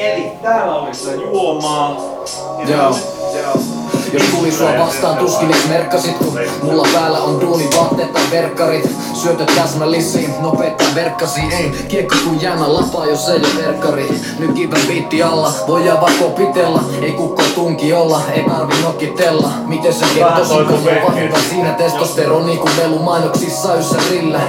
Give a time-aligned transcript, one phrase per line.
[0.00, 1.96] Eli täällä olisi juomaa.
[2.68, 2.94] Joo.
[4.12, 8.90] Jos tuli sua vastaan tuskin edes merkkasit kun Mulla päällä on duuni vaatteet tai verkkarit.
[9.14, 11.70] Syötöt täsmällisiin, nopeet verkkasi Ei.
[11.88, 14.20] Kiekko kun jäämä lapaa jos ei oo verkkari.
[14.38, 19.94] Nyt kivän biitti alla, voidaan vaan kopitella Ei kukko tunki olla, ei tarvi nokitella Miten
[19.94, 20.04] se
[20.68, 24.40] kun jo vahinta siinä testosteroni Kun melu mainoksissa yssärillä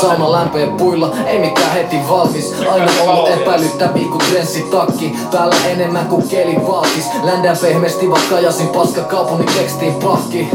[0.00, 2.54] Sauma lämpöä puilla, ei mikään heti valmis.
[2.72, 9.16] Aina ollut epäilyttäviä kuin trenssitakki Päällä enemmän kuin keli vaatis Ländän pehmesti vaikka kajasin paska
[9.16, 10.48] kaupungin tekstiin pakki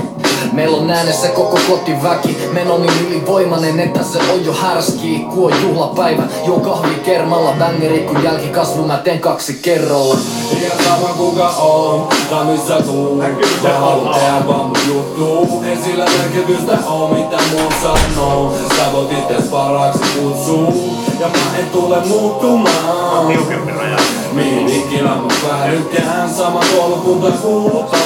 [0.54, 2.38] Meillä on äänessä koko kotiväki.
[2.54, 5.26] Meno niin ylivoimainen, että se on jo härski.
[5.34, 7.54] Ku on juhlapäivä, juo kahvi kermalla.
[7.60, 10.16] Bängeri kun jälkikasvu mä teen kaksi kerralla.
[10.62, 13.16] Ja sama kuka on, tai missä tuu.
[13.64, 15.64] Mä haluun tehdä vaan mun juttu.
[15.66, 18.54] Ei sillä merkitystä oo mitä muut sanoo.
[18.78, 23.28] Sä voit itses paraaksi kutsuu Ja mä en tule muuttumaan.
[23.28, 23.98] Tiukempi raja.
[24.34, 28.02] Mihin ikinä mä päädykään Sama koulukunta kuulutaan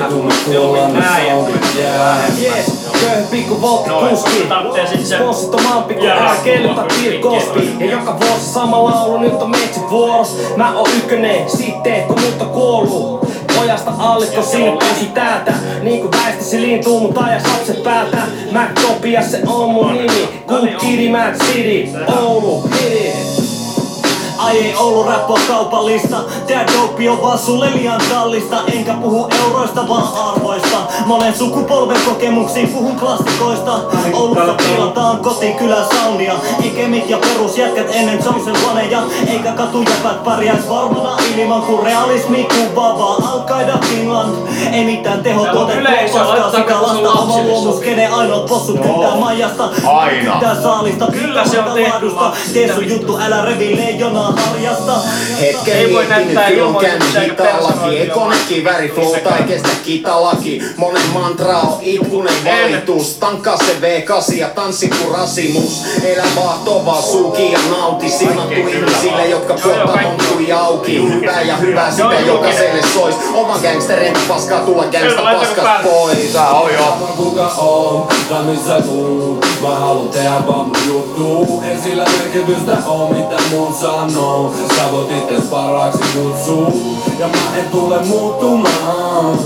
[0.00, 4.48] Ja kun me kuullaan ne soundit jää Yes, köyhä pikku voltti kuski
[5.54, 9.80] on maanpikku, Jää, älä kellytä kuuluu, kirkkosti Ja joka vuosi sama laulu, nyt on metsi
[9.90, 13.34] vuoros Mä oon ykkönen, sitten kun mut on kuollut.
[13.60, 15.52] Ojasta allikko sinne pääsi täältä.
[15.82, 18.18] Niin kuin väistäsi liintuu mut ajas lapset päätä
[18.52, 20.28] Mac Topias se on mun nimi.
[20.46, 23.33] Good Kitty Mac City, Oulu, hit it.
[24.38, 28.56] Ai ei Oulu räppä kaupallista Tää dope on vaan sulle liian kallista.
[28.72, 30.76] Enkä puhu euroista vaan arvoista.
[31.06, 33.80] Monen sukupolven kokemuksiin puhun klassikoista.
[34.12, 39.02] Oulussa piilataan kotikylän soundia Ikemit ja perusjätkät ennen Johnson vaneja.
[39.28, 44.48] Eikä katujäpät pärjäis varmana ilman Kun realismi kuvaa vaan Al-Qaida Finland.
[44.72, 45.22] Ei mitään
[46.14, 47.20] paskaa laittakaa Sitä lasta.
[47.20, 49.68] oma luomus Kenen ainoat possut kyttää maijasta.
[49.86, 50.32] Aina.
[50.32, 52.10] Kyttää saalista Kyllä se on tehty.
[52.52, 54.92] Tee sun juttu, älä revi leijonaa harjasta.
[55.40, 57.98] Hetken Ei voi näyttää eikä hitalaki.
[57.98, 60.62] Ei kone kiväri flow tai kestä kitalaki.
[60.76, 63.16] Monen mantra on itkunen valitus.
[63.16, 65.82] Tankkaa se V8 ja tanssi kuin rasimus.
[66.04, 68.10] Elä vaan tovaa suuki ja nauti.
[68.10, 71.08] Siunattu ihmisille, jotka puolta monttui auki.
[71.08, 73.16] Hyvää ja hyvää sitä jokaiselle sois.
[73.34, 75.22] Oman gangsterin paskaa tulla gangsta
[75.62, 75.90] päälle.
[75.90, 76.18] pois.
[76.32, 76.96] Tää on jo.
[77.16, 81.62] Kuka on, tai missä tuu Mä haluun tehdä vaan mun juttu.
[81.68, 84.54] Ei sillä merkitystä oo mitä muut sanoo.
[84.76, 89.38] Sä voit itses paraaksi kutsuu Ja mä en tule muuttumaan.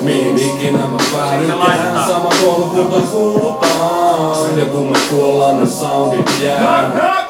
[0.00, 7.23] Mihin ikinä mä päädykään Sama koulukunta kuulutaan Ja kun me kuollaan ne soundit jää Ois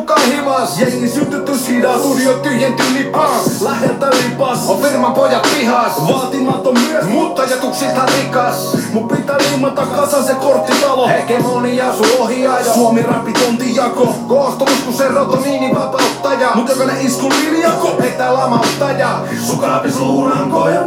[0.00, 5.92] kuka himas Jengi sytytty sidaa Studio tyhjenty lipas Läheltä lipas On firman pojat pihas.
[6.08, 8.76] Vaatimaton mies Mutta jatuksilta rikas.
[8.92, 11.08] Mun pitää liimata kasan se korttitalo.
[11.08, 12.74] Hegemonia sun ohjaaja.
[12.74, 14.14] Suomi rapi tonti jako.
[14.28, 16.50] Koostumus kun serotoniini vapauttaja.
[16.54, 19.20] Mut jokainen isku linjako Heitä lamauttaja.
[19.46, 20.80] Sun kaapis luurankoja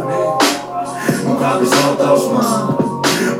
[1.26, 2.84] Mun kaapis hautausmaa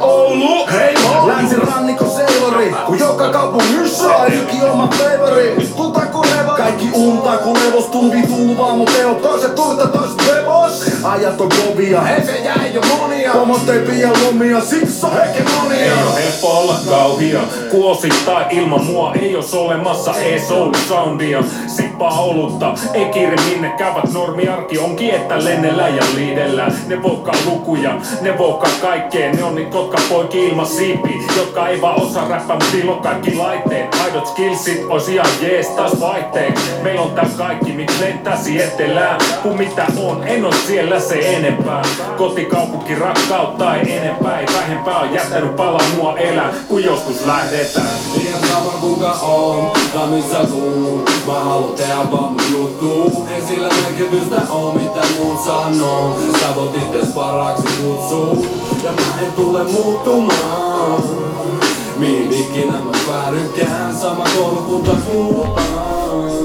[0.00, 1.28] Oulu, hei ho!
[1.28, 2.04] Länsirannikko
[2.44, 5.69] seilori, kun joka kaupungissa on yksi oma flavori.
[5.77, 6.00] Tuta
[6.84, 7.84] kaikki untaa kun levos
[8.77, 10.83] mut teot toiset turta toiset levos.
[11.05, 13.33] Ajat on kovia, hefejä ei oo monia.
[13.33, 15.78] Pomot ei pidä lomia, siksi on hegemonia.
[15.78, 17.41] Ei oo helppo olla kauhia,
[17.71, 21.45] kuosittain ilman mua ei os olemassa ees Oulu soundia.
[21.67, 26.72] Sippaa olutta, ei kiire minne käyvät normiarki onkin että lennellä ja liidellä.
[26.87, 31.81] Ne voikaa lukuja, ne voikaa kaikkeen, ne on niin kotka poiki ilman siipi, jotka ei
[31.81, 33.97] vaan osaa räppää, mut on kaikki laitteet.
[34.05, 36.73] Aidot skillsit ois ihan jees taas vaihteet.
[36.82, 41.82] Meillä on tää kaikki, miksi lentäsi etelään, kun mitä on, en oo siellä se enempää.
[42.16, 47.98] Kotikaupunki rakkautta ei enempää, ei vähempää on jättänyt palaa mua elää, kun joskus lähdetään.
[48.16, 53.26] Liian sama kuka on, tai missä tuu Mä haluun tehdä vaan mun juttu.
[53.34, 56.18] Ei sillä merkitystä oo mitä muut sanoo.
[56.41, 58.46] Sä voit itses paraaksi kutsuu
[58.84, 61.02] Ja mä en tule muuttumaan.
[61.96, 63.96] Mihin ikinä mä päädykään.
[63.96, 65.73] Sama koulukunta kuulutaan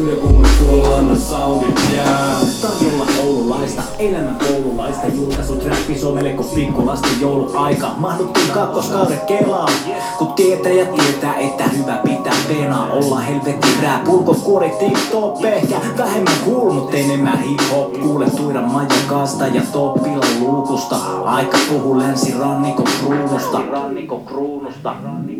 [0.10, 2.36] Ja kun me kuullaan ne soundit jää.
[2.62, 9.70] Tarjolla oululaista, elämän koululaista Julkaisut räppi Suomelle kun pikkulasten jouluaika Mahduttiin kakkoskauden kelaa
[10.18, 16.34] Kun tietäjä tietää, että hyvä pitää penaa Olla helvetin rap, ulkokuori tip-top Ehkä vähemmän
[16.90, 18.00] mut enemmän hip-hop.
[18.02, 20.96] Kuule tuida majakasta ja toppila luukusta.
[21.26, 23.62] Aika puhu länsirannikon kruunusta.
[23.72, 25.39] Rannikon kruunusta, rannikon kruunusta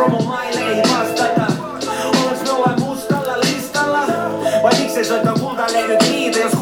[0.00, 1.52] promomaille ei vastata.
[2.24, 4.06] Oleks me vain mustalla listalla.
[4.62, 6.38] Vai miksei soita kultalevy niitä?
[6.38, 6.52] Jos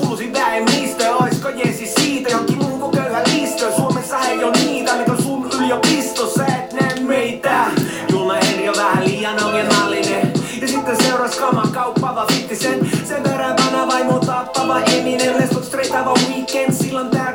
[1.20, 2.30] Oisko Jesi siitä?
[2.30, 3.72] Jonkin muu kuin köyhä listö.
[3.76, 6.30] Suomessa ei oo niitä Mitä sun yliopisto.
[6.36, 7.64] Sä et näe meitä.
[8.12, 10.32] Julma eri on vähän liian ongelmallinen.
[10.60, 12.80] Ja sitten seuras kaman kauppava sen.
[13.24, 16.72] Verran vanha vaimo tappava Eminem Let's on straight out of weekend.
[16.72, 17.27] Silloin tää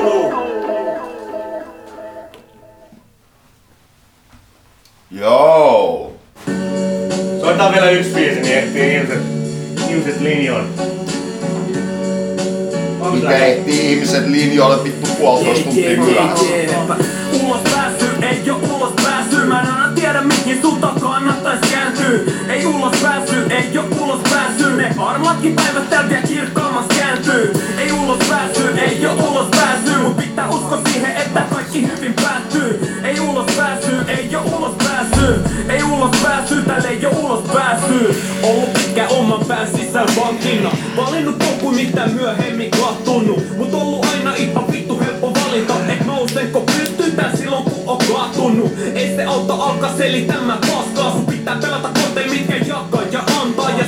[0.00, 0.50] Oulu
[5.10, 6.12] Joo.
[7.40, 9.22] Soitetaan vielä yksi biisi, niin ehtii ihmiset,
[9.88, 10.68] ihmiset linjoon.
[13.12, 16.44] Mitä ehtii ihmiset linjoille vittu puolitoista tuntia myöhässä?
[17.42, 22.66] Ulos pääsy, ei oo ulos pääsy Mä en aina tiedä mihin sulta kannattais kääntyy Ei
[22.66, 27.52] ulos pääsy, ei oo ulos pääsy Ne harmaatkin päivät täältä ja kirkkaammas kääntyy.
[27.78, 29.49] Ei ulos pääsy, ei oo ulos
[30.40, 33.00] pitää usko siihen, että kaikki hyvin päättyy.
[33.04, 38.22] Ei ulos pääsy, ei oo ulos pääsy Ei ulos pääsy, tälle ei oo ulos pääsy
[38.42, 43.56] Ollut pitkä oman pään sisällä vankina Valinnut polku mitä myöhemmin kattunut.
[43.56, 49.16] Mut ollut aina ihan vittu helppo valinta Et nousenko pystytään silloin kun on kaatunut Ei
[49.16, 51.12] se auta alkaa selittämään paskaa.
[51.12, 53.70] Sun pitää pelata kortteja mitkä jakaa ja antaa.
[53.70, 53.84] Ja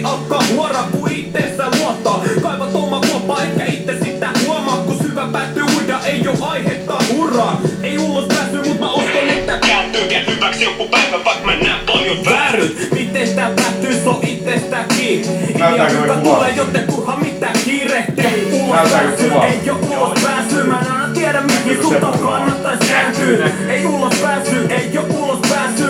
[0.00, 4.76] ei tarvi alkaa huoraa kun itteensä luottaa Kaivat oma kuoppa etkä itse sitä huomaa.
[4.76, 7.60] Kun syvä päättyy uida ei oo aihetta hurraa.
[7.82, 11.86] Ei ulos pääsy mut mä uskon että kääntyy Vien hyväksi joku päivä vaikka mä näen
[11.86, 15.44] paljon vääryt Miten tää päättyy se on itsestä kiinni.
[15.50, 18.52] Idea Näyttääkö hyvä tulee joten turha mitään kiirehtii.
[18.52, 20.62] Ulos pääsy ei oo ulos pääsy.
[20.64, 25.39] Mä en aina tiedä mihin sulta kannattais kääntyä Ei ulos pääsy, ei oo ulos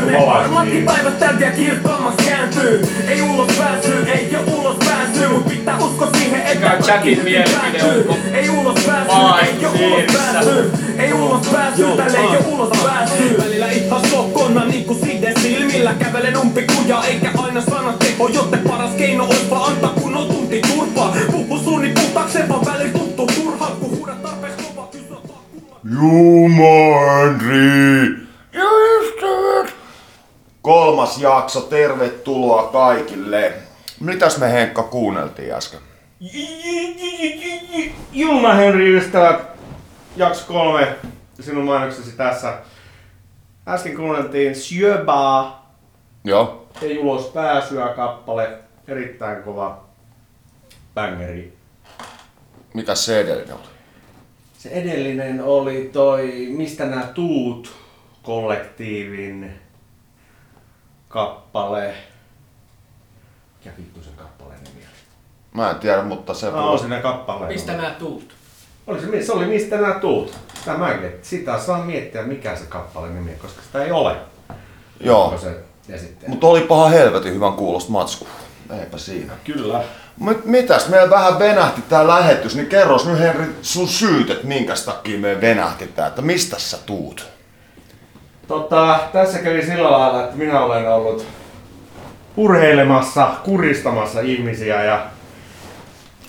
[0.00, 2.88] pääsy Ne harmaatkin päivät täältä ja kirkkaammas kääntyy.
[3.08, 7.32] Ei ulos pääsy, ei oo ulos pääsy Mut pitää usko siihen, että on Jackin hyvin
[7.32, 7.82] mielipide?
[7.82, 9.10] Onko Ei ulos pääsy,
[9.46, 10.72] ei oo ulos pääsy.
[10.98, 13.38] Ei ulos pääsy, tälle ei oo ulos pääsy.
[13.38, 15.94] Välillä ihan sokkona niinku side silmillä.
[15.94, 21.16] Kävelen umpikuja eikä aina sana teho Joten paras keino ois vaan antaa kunnon tunti turpaa.
[21.30, 25.16] Puhu suuni puhtaakseen vaan välillä tuntuu turhaa Kun huudat tarpeeksi kovaa kysyä
[25.84, 27.40] Jumanri.
[30.90, 33.52] Kolmas jakso, tervetuloa kaikille.
[34.00, 35.80] Mitäs me Henkka kuunneltiin äsken?
[38.12, 39.40] Julma Henri ystävät,
[40.16, 40.96] jakso kolme,
[41.40, 42.58] sinun mainoksesi tässä.
[43.68, 45.74] Äsken kuunneltiin Sjöbaa,
[46.24, 46.66] Joo.
[46.82, 48.58] ei ulos pääsyä kappale,
[48.88, 49.84] erittäin kova
[50.94, 51.52] bängeri.
[52.74, 53.68] Mikä se edellinen oli?
[54.58, 57.72] Se edellinen oli toi Mistä nää tuut
[58.22, 59.60] kollektiivin
[61.10, 61.94] kappale.
[63.58, 64.98] Mikä vittu sen kappaleen nimi oli?
[65.54, 66.50] Mä en tiedä, mutta se...
[66.50, 67.52] Mä oon siinä kappaleen.
[67.52, 68.34] Mistä nää tuut?
[68.86, 70.38] Oli se, se oli Mistä nää tuut.
[70.54, 74.16] Sitä mäkin, sitä saa miettiä mikä se kappaleen nimi, on, koska sitä ei ole.
[75.00, 75.38] Joo.
[76.26, 78.26] Mutta oli paha helvetin hyvän kuulosta matsku.
[78.80, 79.32] Eipä siinä.
[79.44, 79.84] Kyllä.
[80.16, 84.74] Mut mitäs, meillä vähän venähti tää lähetys, niin kerros nyt Henri sun syyt, että minkä
[84.84, 87.28] takia me venähti tää, että mistä sä tuut?
[88.50, 91.26] Tota, tässä kävi sillä lailla, että minä olen ollut
[92.36, 95.06] urheilemassa, kuristamassa ihmisiä ja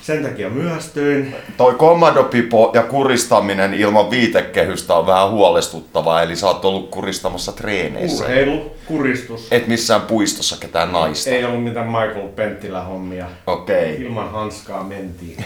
[0.01, 1.35] sen takia myöhästyin.
[1.57, 8.23] Toi kommandopipo ja kuristaminen ilman viitekehystä on vähän huolestuttavaa, eli sä oot ollut kuristamassa treeneissä.
[8.23, 9.47] Urheilu, kuristus.
[9.51, 11.29] Et missään puistossa ketään naista.
[11.29, 13.25] Ei ollut mitään Michael Penttilä hommia.
[13.47, 14.01] Okei.
[14.01, 15.45] Ilman hanskaa mentiin.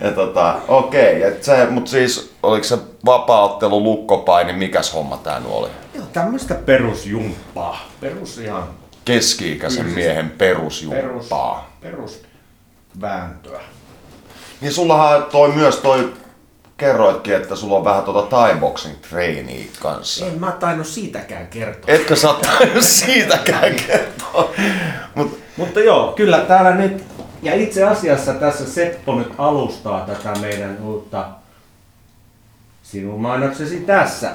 [0.00, 5.48] Ja tota, okei, et se, mut siis oliko se vapaaottelu lukkopaini, mikäs homma tää nyt
[5.50, 5.68] oli?
[6.12, 7.88] Tämmöistä perusjumppaa.
[8.00, 8.62] Perus ihan
[9.04, 10.00] Keski-ikäisen Fyysistä.
[10.00, 11.78] miehen perus, perusjumppaa.
[13.00, 13.60] Perusvääntöä.
[14.60, 16.12] Niin sullahan toi myös toi,
[16.76, 20.26] kerroitkin, että sulla on vähän tota Thai boxing treeniä kanssa.
[20.26, 21.94] En mä tainnut siitäkään kertoa.
[21.94, 24.50] Etkö sä tainnut siitäkään kertoa?
[25.14, 27.04] Mut, Mutta joo, kyllä täällä nyt,
[27.42, 31.28] ja itse asiassa tässä Seppo nyt alustaa tätä meidän uutta
[32.82, 34.30] sinun mainoksesi tässä.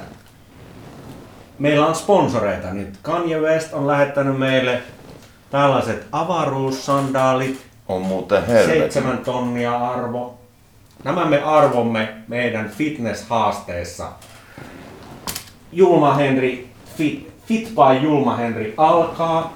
[1.60, 2.98] Meillä on sponsoreita nyt.
[3.02, 4.82] Kanye West on lähettänyt meille
[5.52, 8.80] tällaiset avaruussandaalit, on muuten helvetin.
[8.80, 10.38] seitsemän tonnia arvo.
[11.04, 14.08] Nämä me arvomme meidän fitness-haasteessa.
[15.72, 19.54] Julma Henri, Fit, Fit by Julma Henri alkaa.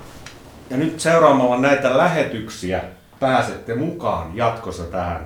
[0.69, 2.81] Ja nyt seuraamalla näitä lähetyksiä
[3.19, 5.25] pääsette mukaan jatkossa tähän.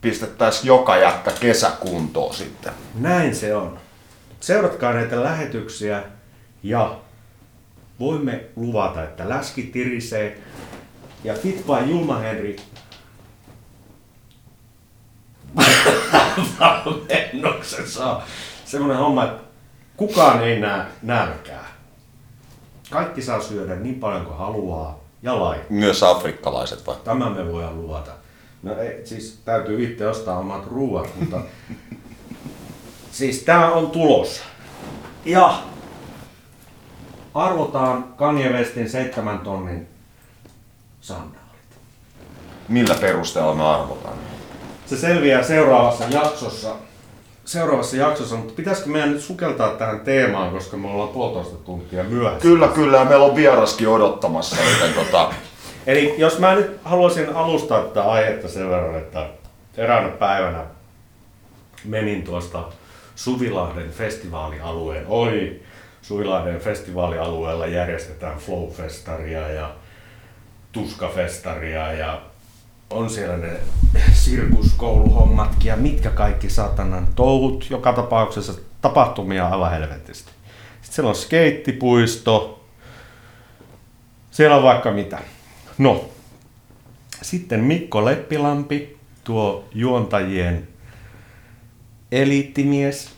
[0.00, 2.72] Pistettäis joka jätkä kesäkuntoon sitten.
[2.94, 3.78] Näin se on.
[4.40, 6.02] Seuratkaa näitä lähetyksiä
[6.62, 6.96] ja
[8.00, 10.38] voimme luvata, että läski tirisee
[11.24, 12.56] Ja Fit by Julma Henri
[16.60, 18.24] valmennuksen saa
[18.64, 19.42] semmoinen homma, että
[19.96, 21.66] kukaan ei näe nälkää.
[22.90, 25.66] Kaikki saa syödä niin paljon kuin haluaa ja laittaa.
[25.70, 26.96] Myös afrikkalaiset vai?
[27.04, 28.10] Tämän me voidaan luvata.
[28.62, 31.40] No ei, siis täytyy itse ostaa omat ruuat, mutta
[33.12, 34.42] siis tää on tulos.
[35.24, 35.62] Ja
[37.34, 39.91] arvotaan Kanye Westin 7 tonnin
[41.02, 41.78] sandaalit.
[42.68, 44.18] Millä perusteella me arvotaan?
[44.86, 46.74] Se selviää seuraavassa jaksossa.
[47.44, 52.42] Seuraavassa jaksossa, mutta pitäisikö meidän nyt sukeltaa tähän teemaan, koska me ollaan puolitoista tuntia myöhässä.
[52.42, 52.96] Kyllä, kyllä.
[52.96, 54.56] ja Meillä on vieraskin odottamassa.
[54.70, 55.30] Joten tota,
[55.86, 59.28] Eli jos mä nyt haluaisin alustaa tätä aihetta sen verran, että
[59.76, 60.64] eräänä päivänä
[61.84, 62.64] menin tuosta
[63.14, 65.62] Suvilahden festivaalialueen ohi.
[66.02, 69.70] Suvilahden festivaalialueella järjestetään Flow-festaria ja
[70.72, 72.22] Tuskafestaria ja
[72.90, 73.60] on siellä ne
[74.12, 77.66] sirkuskouluhommatkin ja mitkä kaikki satanan touhut.
[77.70, 80.30] Joka tapauksessa tapahtumia aivan helvetisti.
[80.82, 82.64] Sitten siellä on skeittipuisto,
[84.30, 85.18] siellä on vaikka mitä.
[85.78, 86.08] No,
[87.22, 90.68] sitten Mikko Leppilampi, tuo juontajien
[92.12, 93.10] eliittimies,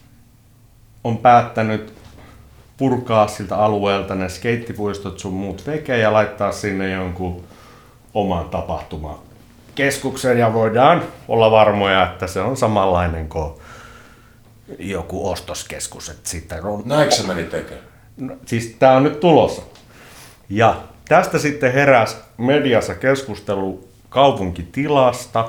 [1.04, 1.92] on päättänyt
[2.76, 7.45] purkaa siltä alueelta ne skeittipuistot sun muut veke ja laittaa sinne jonkun
[8.14, 13.52] oman tapahtumakeskuksen ja voidaan olla varmoja, että se on samanlainen kuin
[14.78, 16.09] joku ostoskeskus.
[16.09, 17.85] Että sitten on näinkö se meni tekemään?
[18.16, 19.62] No, siis tämä on nyt tulossa.
[20.49, 20.76] Ja
[21.09, 25.49] tästä sitten heräsi mediassa keskustelu kaupunkitilasta,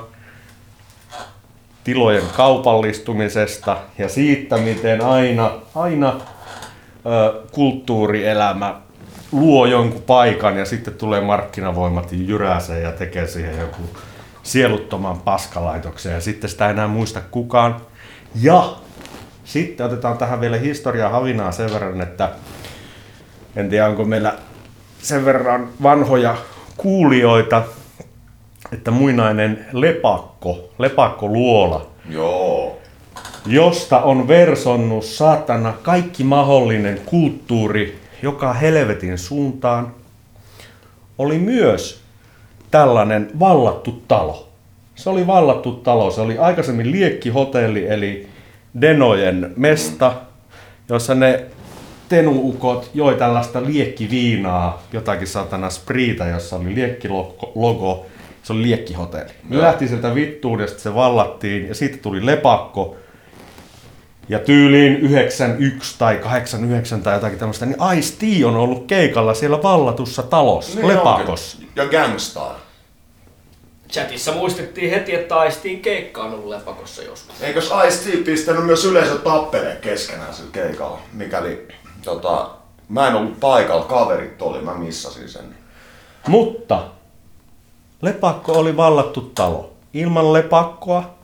[1.84, 6.20] tilojen kaupallistumisesta ja siitä, miten aina, aina
[7.52, 8.74] kulttuurielämä
[9.32, 13.82] luo jonkun paikan ja sitten tulee markkinavoimat ja jyräsee ja tekee siihen joku
[14.42, 17.76] sieluttoman paskalaitoksen ja sitten sitä ei enää muista kukaan.
[18.40, 18.76] Ja
[19.44, 22.30] sitten otetaan tähän vielä historiaa havinaa sen verran, että
[23.56, 24.34] en tiedä onko meillä
[24.98, 26.36] sen verran vanhoja
[26.76, 27.62] kuulijoita,
[28.72, 32.78] että muinainen lepakko, lepakkoluola, Joo.
[33.46, 39.94] Josta on versonnut saatana kaikki mahdollinen kulttuuri joka helvetin suuntaan,
[41.18, 42.00] oli myös
[42.70, 44.48] tällainen vallattu talo.
[44.94, 46.10] Se oli vallattu talo.
[46.10, 48.28] Se oli aikaisemmin liekkihotelli, eli
[48.80, 50.12] Denojen mesta,
[50.88, 51.44] jossa ne
[52.08, 58.06] tenuukot joi tällaista liekkiviinaa, jotakin satana spriita, jossa oli liekkilogo.
[58.42, 59.32] Se oli liekkihotelli.
[59.48, 62.96] Ne lähti sieltä vittuudesta, se vallattiin ja siitä tuli lepakko.
[64.28, 70.22] Ja tyyliin 91 tai 89 tai jotakin tämmöistä, niin Ice-T on ollut keikalla siellä vallatussa
[70.22, 71.56] talossa, Niin lepakossa.
[71.58, 71.70] onkin.
[71.76, 72.54] Ja Gangstar.
[73.92, 77.42] Chatissa muistettiin heti, että Aistiin keikka on ollut lepakossa joskus.
[77.42, 80.98] Eikös Ice-T pistänyt myös yleisö tappelee keskenään sillä keikalla?
[81.12, 81.68] Mikäli
[82.04, 82.50] tota,
[82.88, 85.44] mä en ollut paikalla, kaverit oli, mä missasin sen.
[86.28, 86.82] Mutta
[88.02, 89.72] lepakko oli vallattu talo.
[89.94, 91.15] Ilman lepakkoa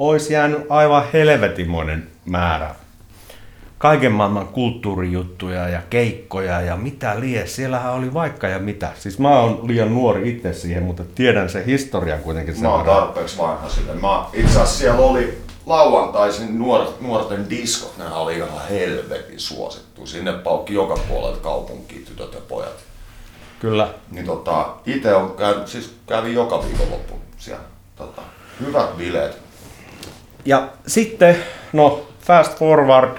[0.00, 2.74] olisi jäänyt aivan helvetimoinen määrä
[3.78, 7.46] kaiken maailman kulttuurijuttuja ja keikkoja ja mitä lie.
[7.46, 8.92] Siellähän oli vaikka ja mitä.
[8.98, 12.86] Siis mä oon liian nuori itse siihen, mutta tiedän sen historian kuitenkin sen Mä oon
[12.86, 13.94] tarpeeksi vanha sille.
[13.94, 20.06] Mä, itse asiassa siellä oli lauantaisin nuoret, nuorten diskot, nämä oli ihan helvetin suosittu.
[20.06, 22.84] Sinne paukki joka puolelta kaupunkiin tytöt ja pojat.
[23.60, 23.88] Kyllä.
[24.10, 27.64] Niin tota, itse on käynyt, siis kävin joka viikonloppu siellä.
[27.96, 28.22] Tota,
[28.60, 29.49] hyvät bileet.
[30.44, 31.36] Ja sitten,
[31.72, 33.18] no fast forward,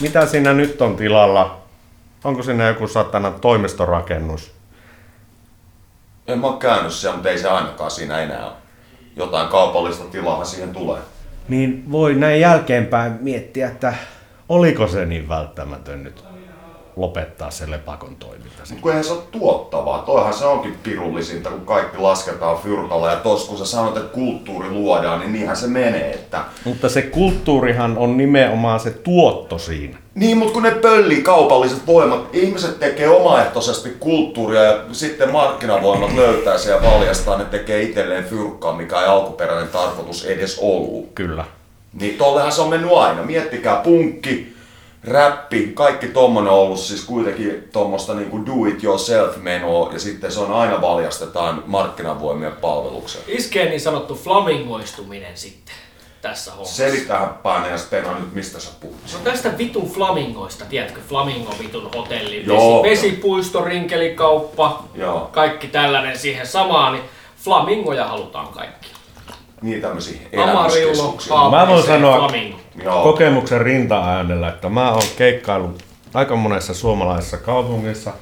[0.00, 1.60] mitä siinä nyt on tilalla?
[2.24, 4.52] Onko siinä joku satana toimistorakennus?
[6.26, 8.54] En mä oo käynyt siellä, mutta ei se ainakaan siinä enää ole.
[9.16, 11.00] Jotain kaupallista tilaa siihen tulee.
[11.48, 13.94] Niin voi näin jälkeenpäin miettiä, että
[14.48, 16.24] oliko se niin välttämätön nyt
[17.00, 18.62] lopettaa se lepakon toiminta.
[18.70, 20.02] Mut kun eihän se ole tuottavaa.
[20.02, 23.10] Toihan se onkin pirullisinta, kun kaikki lasketaan fyrkalla.
[23.10, 26.10] Ja tos kun sä sanot, että kulttuuri luodaan, niin niinhän se menee.
[26.10, 26.40] Että...
[26.64, 29.98] Mutta se kulttuurihan on nimenomaan se tuotto siinä.
[30.14, 36.58] Niin, mutta kun ne pöllii kaupalliset voimat, ihmiset tekee omaehtoisesti kulttuuria ja sitten markkinavoimat löytää
[36.58, 41.08] sen ja valjastaa, ne tekee itselleen fyrkkaa, mikä ei alkuperäinen tarkoitus edes ollut.
[41.14, 41.44] Kyllä.
[41.92, 43.22] Niin tollehan se on mennyt aina.
[43.22, 44.57] Miettikää punkki,
[45.04, 50.32] räppi, kaikki tommonen on ollut siis kuitenkin tuommoista niinku do it yourself menoa ja sitten
[50.32, 53.24] se on aina valjastetaan markkinavoimien palvelukseen.
[53.28, 55.74] Iskee niin sanottu flamingoistuminen sitten.
[56.22, 56.76] tässä hommassa.
[56.76, 58.96] Selitähän Paane ja Spena nyt, mistä sä puhut.
[59.14, 61.00] On tästä vitun flamingoista, tiedätkö?
[61.08, 62.82] Flamingo vitun hotelli, Joo.
[62.82, 65.28] vesi, vesipuisto, rinkelikauppa, Joo.
[65.32, 67.04] kaikki tällainen siihen samaan, niin
[67.44, 68.88] flamingoja halutaan kaikki.
[69.62, 71.50] Niin tämmöisiä elämyskeskuksia.
[71.50, 72.30] Mä voin sanoa.
[72.84, 73.02] Joo.
[73.02, 75.82] kokemuksen rinta-äänellä, että mä oon keikkaillut
[76.14, 78.12] aika monessa suomalaisessa kaupungissa.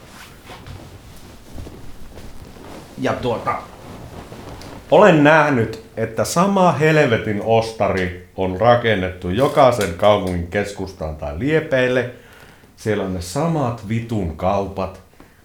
[2.99, 3.55] Ja tuota,
[4.90, 12.11] olen nähnyt, että sama helvetin ostari on rakennettu jokaisen kaupungin keskustaan tai liepeille.
[12.76, 15.00] Siellä on ne samat vitun kaupat.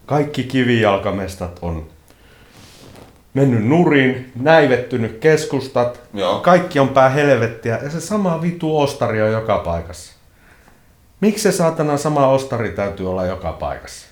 [0.05, 1.85] Kaikki kivijalkamestat on
[3.33, 5.99] mennyt nurin, näivettynyt keskustat.
[6.13, 6.39] Joo.
[6.39, 10.13] Kaikki on pää helvettiä ja se sama vitu ostari on joka paikassa.
[11.21, 14.07] Miksi se saatana sama ostari täytyy olla joka paikassa?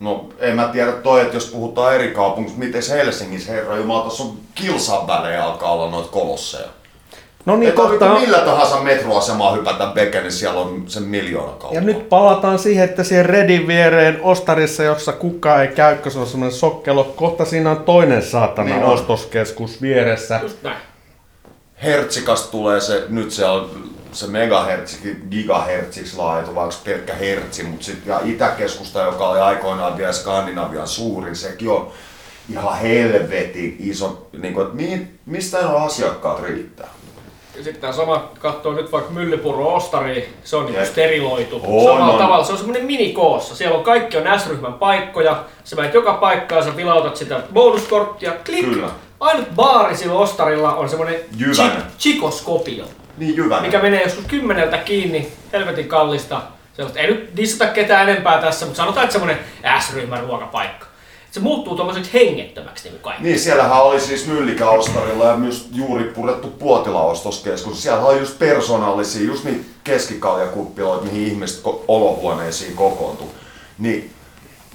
[0.00, 4.22] No en mä tiedä toi, että jos puhutaan eri kaupungista, miten Helsingissä, herra Jumala, tuossa
[4.22, 6.68] on kilsan välejä alkaa olla noita kolosseja.
[7.46, 11.72] No niin, Ei kohta millä tahansa metroasemaa hypätä Beke, niin siellä on sen miljoona kauppaa.
[11.74, 16.18] Ja nyt palataan siihen, että siihen Redin viereen ostarissa, jossa kukaan ei käy, kun se
[16.18, 17.04] on semmoinen sokkelo.
[17.04, 18.92] Kohta siinä on toinen saatana Niin on.
[18.92, 20.40] ostoskeskus vieressä.
[20.42, 20.76] Just näin.
[21.82, 23.70] Hertsikas tulee se, nyt se on
[24.12, 30.12] se megahertsi, gigahertsiksi laajentu, vaikka pelkkä hertsi, mutta sitten ja Itäkeskusta, joka oli aikoinaan vielä
[30.12, 31.88] Skandinavian suurin, sekin on
[32.52, 36.88] ihan helvetin iso, niin kuin, että mistä nuo asiakkaat riittää?
[37.64, 41.60] Sitten tämä sama katsoo nyt vaikka Myllypuro Ostari, se on niinku steriloitu.
[41.66, 42.18] On, Samalla on.
[42.18, 43.56] tavalla, se on semmoinen minikoossa.
[43.56, 45.44] Siellä on kaikki on S-ryhmän paikkoja.
[45.64, 48.64] Sä menet joka paikkaan, sä vilautat sitä bonuskorttia, klik.
[48.64, 48.88] Kyllä.
[49.20, 51.16] Ainut baari sillä Ostarilla on semmoinen
[51.98, 52.84] chikoskopio,
[53.18, 53.62] Niin jyvänä.
[53.62, 56.40] mikä menee joskus kymmeneltä kiinni, helvetin kallista.
[56.76, 59.38] Sellaista, ei nyt dissata ketään enempää tässä, mutta sanotaan, että semmoinen
[59.80, 60.86] S-ryhmän ruokapaikka.
[61.38, 63.22] Se muuttuu tommoseksi hengettömäksi niin kuin kaikki.
[63.22, 67.82] Niin, siellähän oli siis Myllikä-ostarilla ja myös juuri purettu Puotila-ostoskeskus.
[67.82, 73.30] Siellä oli just persoonallisia, just niitä keskikaljakuppiloita, mihin ihmiset olohuoneisiin kokoontuu.
[73.78, 74.10] Niin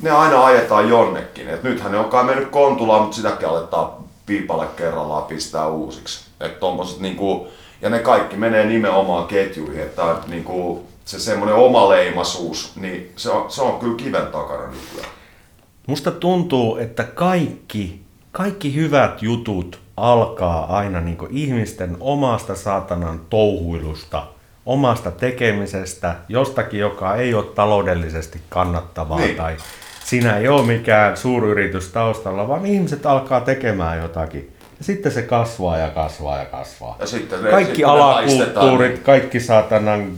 [0.02, 1.50] ne aina ajetaan jonnekin.
[1.50, 3.90] Et nythän ne on kai mennyt Kontulaan, mutta sitäkin aletaan
[4.26, 6.26] piipalle kerrallaan pistää uusiksi.
[6.40, 7.48] Et tommoset niinku,
[7.82, 13.62] ja ne kaikki menee nimenomaan ketjuihin, että niinku, se semmoinen omaleimaisuus, niin se on, se
[13.62, 15.23] on kyllä kiven takana nykyään.
[15.88, 24.24] Musta tuntuu, että kaikki, kaikki hyvät jutut alkaa aina niin ihmisten omasta saatanan touhuilusta,
[24.66, 29.36] omasta tekemisestä, jostakin, joka ei ole taloudellisesti kannattavaa Niin.
[29.36, 29.56] tai
[30.06, 34.52] siinä ei ole mikään suuryritys taustalla, vaan ihmiset alkaa tekemään jotakin.
[34.80, 36.96] Ja sitten se kasvaa ja kasvaa ja kasvaa.
[37.00, 39.04] Ja sitten ne- kaikki sitten ne alakulttuurit, paistetaan.
[39.20, 40.12] kaikki saatanan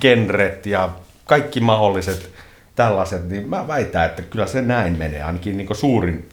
[0.00, 0.88] genret ja
[1.24, 2.30] kaikki mahdolliset
[2.78, 6.28] tällaiset, niin mä väitän, että kyllä se näin menee, ainakin niin suurin,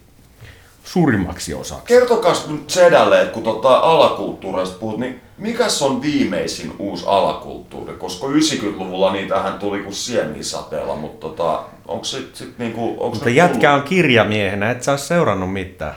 [0.84, 1.86] suurimmaksi osaksi.
[1.86, 7.93] Kertokas nyt Sedälle, että kun tota alakulttuureista puhut, niin mikäs on viimeisin uusi alakulttuuri?
[7.93, 13.29] Koska 90-luvulla niitähän tuli kuin sieniä sateella, mutta tota, onko sit, sit niinku, onko Mutta
[13.29, 15.95] jätkä on kirjamiehenä, et sä oo seurannut mitään.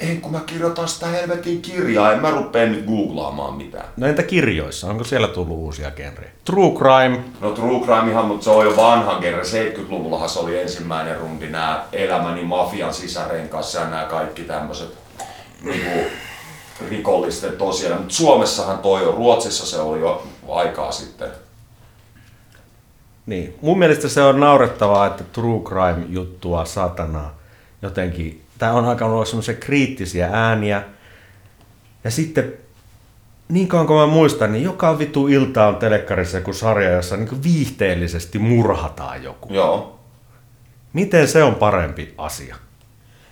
[0.00, 3.84] Ei, kun mä kirjoitan sitä helvetin kirjaa, en mä rupea nyt googlaamaan mitään.
[3.96, 6.30] No entä kirjoissa, onko siellä tullut uusia genrejä?
[6.44, 9.42] True crime, No True Crime ihan, mutta se on jo vanha genre.
[9.42, 14.98] 70-luvullahan se oli ensimmäinen rundi, nämä elämäni mafian sisäreen kanssa ja nämä kaikki tämmöiset
[15.64, 16.10] niinku,
[16.90, 17.98] rikollisten tosiaan.
[17.98, 21.28] Mutta Suomessahan toi on, Ruotsissa se oli jo aikaa sitten.
[23.26, 27.34] Niin, mun mielestä se on naurettavaa, että true crime juttua satanaa
[27.82, 28.42] jotenkin.
[28.60, 30.82] Tää on alkanut olla semmoisia kriittisiä ääniä.
[32.04, 32.52] Ja sitten
[33.48, 37.42] niin kauan kuin mä muistan, niin joka vitu ilta on telekkarissa joku sarja, jossa niin
[37.42, 39.54] viihteellisesti murhataan joku.
[39.54, 39.98] Joo.
[40.92, 42.56] Miten se on parempi asia?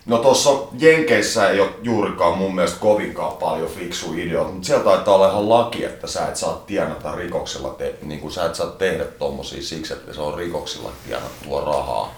[0.06, 5.14] No tuossa Jenkeissä ei ole juurikaan mun mielestä kovinkaan paljon fiksu ideoita, mutta siellä taitaa
[5.14, 8.66] olla ihan laki, että sä et saa tienata rikoksilla, te, niin kuin sä et saa
[8.66, 12.14] tehdä tommosia siksi, että se on rikoksilla tienattua rahaa.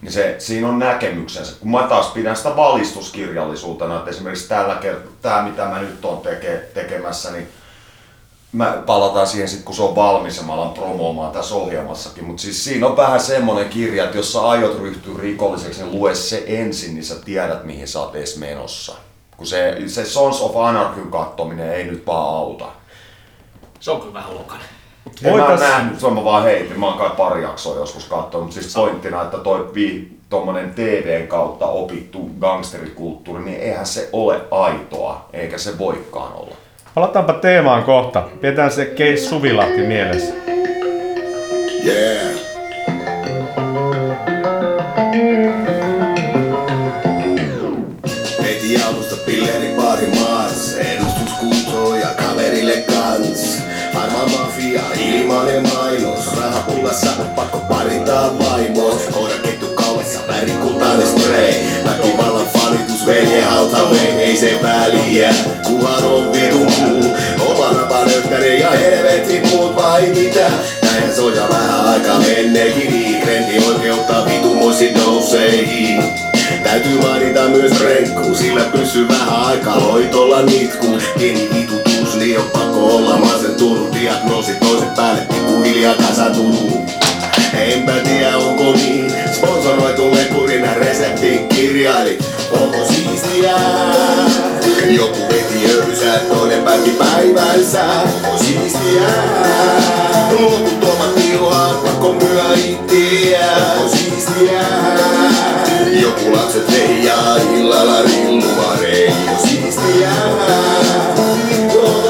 [0.00, 1.52] Niin se, siinä on näkemyksensä.
[1.60, 6.20] Kun mä taas pidän sitä valistuskirjallisuutena, että esimerkiksi tällä kertaa, tämä mitä mä nyt on
[6.20, 7.48] teke, tekemässä, niin
[8.52, 12.24] mä palataan siihen sitten, kun se on valmis ja mä alan promoomaan tässä ohjelmassakin.
[12.24, 16.14] Mutta siis siinä on vähän semmonen kirja, että jos sä aiot ryhtyä rikolliseksi, niin lue
[16.14, 18.94] se ensin, niin sä tiedät, mihin sä oot edes menossa.
[19.36, 22.68] Kun se, se Sons of Anarchyn kattominen ei nyt vaan auta.
[23.80, 24.79] Se on kyllä vähän lokainen.
[25.24, 26.80] En mä Voitais- nähnyt, se on mä vaan heitin.
[26.80, 31.26] Mä oon kai pari jaksoa joskus katsonut, mutta siis pointtina, että toi vi, tommonen TVn
[31.26, 36.54] kautta opittu gangsterikulttuuri, niin eihän se ole aitoa, eikä se voikaan olla.
[36.94, 38.22] Palataanpa teemaan kohta.
[38.40, 40.34] Pidetään se Keis Suvilahti mielessä.
[41.86, 42.39] Yeah.
[53.92, 56.36] Harmaa mafia, ilmainen mainos.
[56.36, 61.54] Rahapullassa pakko paritaa vaimos Koirakettu kaulassa, värikultainen spray.
[61.84, 65.34] Väkivallan fanitus, velje hauta vein Ei se väliä,
[65.66, 67.16] kuhan on vitun muu
[67.48, 70.50] Oma napa nökkäri ja helvetti muut vai mitä?
[70.82, 72.90] Näinhän se on ja vähän aika menneekin.
[72.90, 76.02] Niin Trendi oikeuttaa vitun muistin nouseihin.
[76.62, 80.86] Täytyy mainita myös renkku, sillä pysyy vähän aika loitolla nitku
[81.18, 81.79] Pieni vitutus,
[82.20, 86.70] niin on pakko olla masentunut Diagnoosi toiset päälle, tipu hiljaa kasatunut
[87.52, 92.18] Enpä tiedä onko niin, sponsoroitu lekurina reseptin kirjaili
[92.50, 93.54] Onko siistiä?
[94.90, 97.84] Joku veti öysää, toinen päätti päivänsä
[98.32, 99.08] On siistiä?
[100.40, 103.46] Loputtomat tilat, pakko myö ittiä
[103.82, 104.62] On siistiä?
[106.02, 110.10] Joku lapset leijaa illalla rilluvareen On siistiä,
[111.82, 112.09] on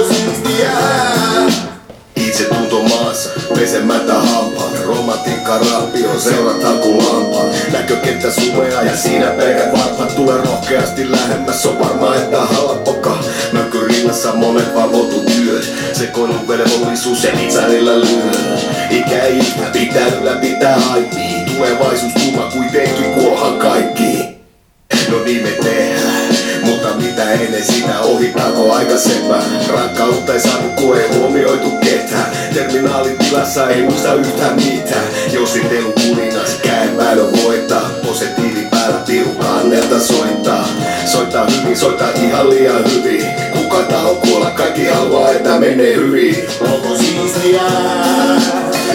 [3.54, 11.10] pesemättä hampaat Romantiikka rappio, seurataan kuin lampaat Näkökenttä sumea ja siinä pelkät varpat Tule rohkeasti
[11.10, 13.18] lähemmäs, on varma että hallapokka
[13.52, 18.30] Mökky rinnassa monet valvotut työt Sekoilun velvollisuus ja itsärillä lyö.
[18.90, 19.40] Ikä ei
[19.72, 21.44] pitää yllä pitää haipii.
[21.46, 24.40] Tulevaisuus kuuma kuitenkin kuohan kaikki.
[25.08, 25.99] No niin me tehdään
[26.94, 29.42] mitä ennen sitä ohitaako aika sepä.
[29.68, 32.30] Rakkautta ei saanut kun ei huomioitu ketään.
[32.54, 35.04] Terminaalin tilassa ei muista yhtään mitään.
[35.32, 37.90] Jossitelu kuningas, käen päällä voittaa.
[38.06, 40.68] Positiivi päällä piru kannelta soittaa.
[41.12, 43.26] Soittaa hyvin, soittaa ihan liian hyvin.
[43.52, 46.36] Kuka taho kuolla, kaikki haluaa että menee hyvin.
[46.60, 47.62] Onko siistiä?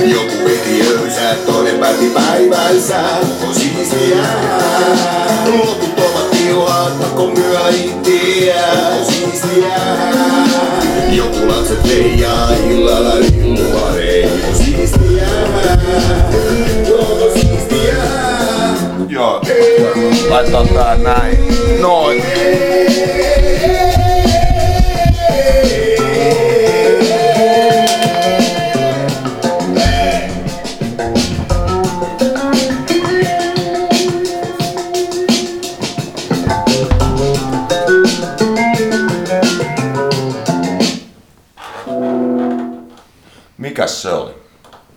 [0.06, 3.00] Joku veti öysää, toinen päätti päivänsä.
[3.48, 4.24] On siistiä
[5.46, 6.15] Loputtomat
[6.86, 7.60] tilat, pakko myö
[9.04, 9.76] siistiä
[11.12, 13.14] Joku lapset leijaa illalla
[14.50, 15.28] On siistiä
[17.34, 17.96] siistiä
[19.10, 19.42] Joo,
[20.30, 21.38] laitetaan tää näin.
[21.82, 22.24] Noin.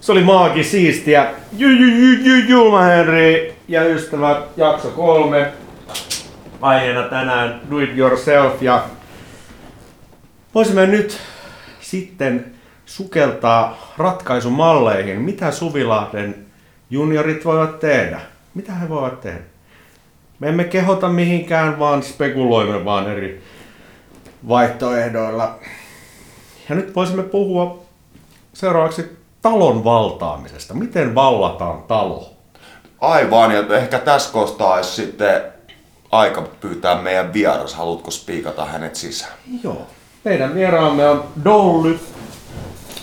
[0.09, 1.31] Se oli maagi siistiä.
[1.57, 5.53] Ju, ju, ju, ju, Julma Henry ja ystävät, jakso kolme.
[6.61, 8.85] Aiheena tänään Do It Yourself ja
[10.55, 11.19] voisimme nyt
[11.81, 12.55] sitten
[12.87, 15.21] sukeltaa ratkaisumalleihin.
[15.21, 16.47] Mitä Suvilahden
[16.91, 18.21] juniorit voivat tehdä?
[18.55, 19.41] Mitä he voivat tehdä?
[20.39, 23.43] Me emme kehota mihinkään, vaan spekuloimme vaan eri
[24.49, 25.59] vaihtoehdoilla.
[26.69, 27.83] Ja nyt voisimme puhua
[28.53, 30.75] seuraavaksi talon valtaamisesta.
[30.75, 32.31] Miten vallataan talo?
[33.01, 35.43] Aivan, ja ehkä tässä kohtaa olisi sitten
[36.11, 37.75] aika pyytää meidän vieras.
[37.75, 39.33] Haluatko spiikata hänet sisään?
[39.65, 39.87] Joo.
[40.25, 42.01] Meidän vieraamme on Dolly.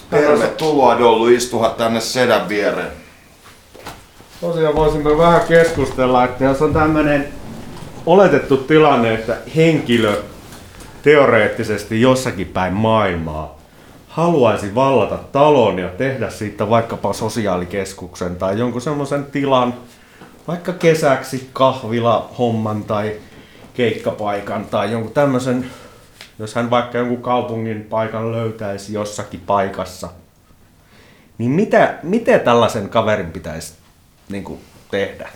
[0.09, 2.91] Tervetuloa Dollu istuha tänne sedän viereen.
[4.41, 7.33] Tosiaan voisimme vähän keskustella, että jos on tämmöinen
[8.05, 10.21] oletettu tilanne, että henkilö
[11.01, 13.55] teoreettisesti jossakin päin maailmaa
[14.15, 19.73] haluaisi vallata talon ja tehdä siitä vaikkapa sosiaalikeskuksen tai jonkun semmoisen tilan,
[20.47, 23.15] vaikka kesäksi kahvila homman tai
[23.73, 25.71] keikkapaikan tai jonkun tämmöisen,
[26.39, 30.09] jos hän vaikka jonkun kaupungin paikan löytäisi jossakin paikassa,
[31.37, 33.73] niin mitä, mitä tällaisen kaverin pitäisi
[34.29, 34.59] niin kuin,
[34.91, 35.29] tehdä?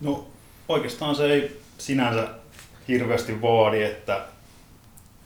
[0.00, 0.26] No
[0.68, 2.28] oikeastaan se ei sinänsä
[2.88, 4.20] hirveästi vaadi, että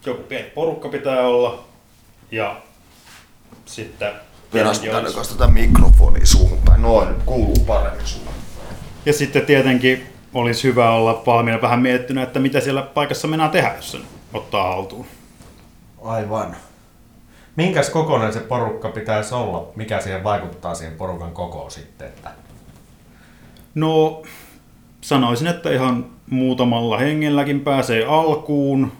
[0.06, 1.64] joku pieni porukka pitää olla
[2.30, 2.56] ja
[3.64, 4.12] sitten...
[4.52, 6.82] Nykäistä tätä mikrofonia suuhun päin.
[6.82, 8.30] Noin, kuuluu paremmin sulle.
[9.06, 13.74] Ja sitten tietenkin olisi hyvä olla valmiina vähän miettinyt, että mitä siellä paikassa mennään tehdä,
[13.76, 14.02] jos sen
[14.34, 15.06] ottaa haltuun.
[16.04, 16.56] Aivan.
[17.56, 19.68] Minkäs kokoinen se porukka pitäisi olla?
[19.76, 22.08] Mikä siihen vaikuttaa siihen porukan kokoon sitten?
[22.08, 22.30] Että...
[23.74, 24.22] No,
[25.00, 28.92] sanoisin, että ihan muutamalla hengelläkin pääsee alkuun,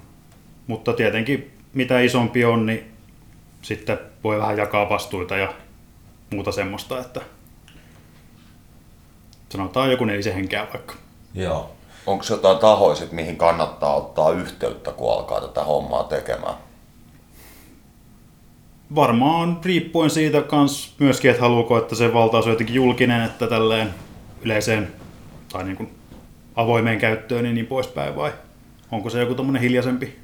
[0.66, 2.92] mutta tietenkin mitä isompi on, niin
[3.62, 5.52] sitten voi vähän jakaa vastuita ja
[6.30, 7.20] muuta semmoista, että
[9.48, 10.94] sanotaan joku nelisen henkeä vaikka.
[11.34, 11.70] Joo.
[12.06, 16.54] Onko jotain tahoja, sit, mihin kannattaa ottaa yhteyttä, kun alkaa tätä hommaa tekemään?
[18.94, 23.94] Varmaan riippuen siitä kans myöskin, että haluuko, että se valtaus on jotenkin julkinen, että tälleen
[24.42, 24.92] yleiseen
[25.52, 25.94] tai niin kuin
[26.56, 28.32] avoimeen käyttöön ja niin poispäin vai
[28.90, 30.21] onko se joku tommonen hiljaisempi?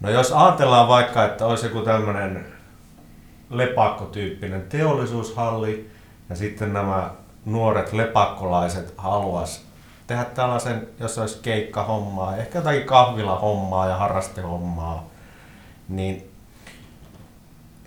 [0.00, 2.46] No jos ajatellaan vaikka, että olisi joku tämmöinen
[3.50, 5.90] lepakkotyyppinen teollisuushalli
[6.30, 7.10] ja sitten nämä
[7.44, 9.60] nuoret lepakkolaiset haluaisi
[10.06, 15.08] tehdä tällaisen, jos olisi keikkahommaa, ehkä jotakin kahvilahommaa ja harrastehommaa,
[15.88, 16.30] niin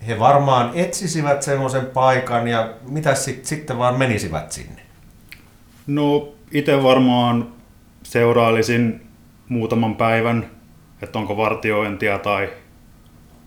[0.08, 4.82] he varmaan etsisivät semmoisen paikan ja mitä sit, sitten vaan menisivät sinne.
[5.88, 7.48] No itse varmaan
[8.04, 9.08] seurailisin
[9.50, 10.50] muutaman päivän,
[11.02, 12.50] että onko vartiointia tai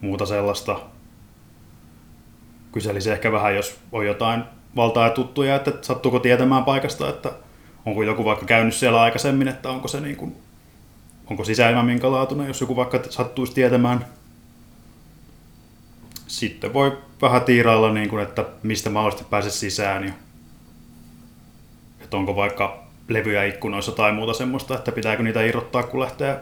[0.00, 0.80] muuta sellaista.
[2.72, 4.44] Kyselisin ehkä vähän, jos on jotain
[4.76, 7.32] valtaa ja tuttuja, että sattuuko tietämään paikasta, että
[7.86, 10.36] onko joku vaikka käynyt siellä aikaisemmin, että onko se niin kuin,
[11.30, 14.06] onko sisäilmä minkälaatuinen, jos joku vaikka sattuisi tietämään.
[16.26, 20.12] Sitten voi vähän tiirailla, niin kuin, että mistä mahdollisesti pääse sisään ja
[22.00, 26.40] että onko vaikka levyjä ikkunoissa tai muuta semmoista, että pitääkö niitä irrottaa, kun lähtee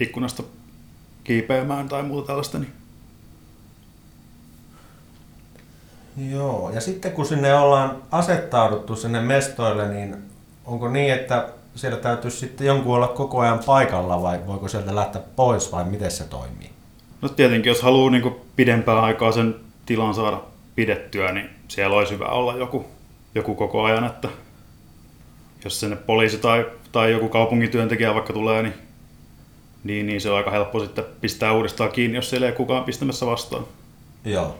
[0.00, 0.42] ikkunasta
[1.24, 2.58] kiipeämään tai muuta tällaista.
[2.58, 2.72] Niin
[6.30, 10.16] Joo, ja sitten kun sinne ollaan asettauduttu sinne mestoille, niin
[10.64, 15.22] onko niin, että siellä täytyy sitten jonkun olla koko ajan paikalla vai voiko sieltä lähteä
[15.36, 16.70] pois vai miten se toimii?
[17.22, 19.54] No tietenkin, jos haluaa niin pidempää aikaa sen
[19.86, 20.40] tilan saada
[20.74, 22.86] pidettyä, niin siellä olisi hyvä olla joku,
[23.34, 24.28] joku koko ajan, että
[25.64, 28.74] jos sinne poliisi tai, tai joku kaupungityöntekijä vaikka tulee, niin,
[29.84, 33.26] niin, niin se on aika helppo sitten pistää uudestaan kiinni, jos siellä ei kukaan pistämässä
[33.26, 33.64] vastaan.
[34.24, 34.56] Joo.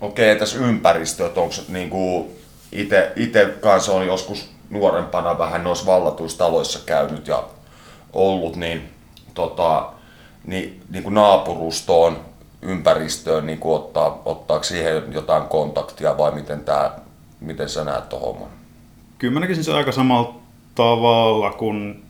[0.00, 2.32] Okei, tässä ympäristö, että onko niinku
[2.72, 7.44] ite, ite kanssa on joskus nuorempana vähän noissa vallatuissa taloissa käynyt ja
[8.12, 8.88] ollut, niin,
[9.34, 9.92] tota,
[10.46, 12.16] niin, niin kuin naapurustoon,
[12.62, 17.00] ympäristöön, niin kuin ottaa, ottaako siihen jotain kontaktia vai miten, tää,
[17.40, 18.48] miten sä näet tuon homman?
[19.18, 20.34] Kyllä mä näkisin se aika samalla
[20.74, 22.04] tavalla kuin,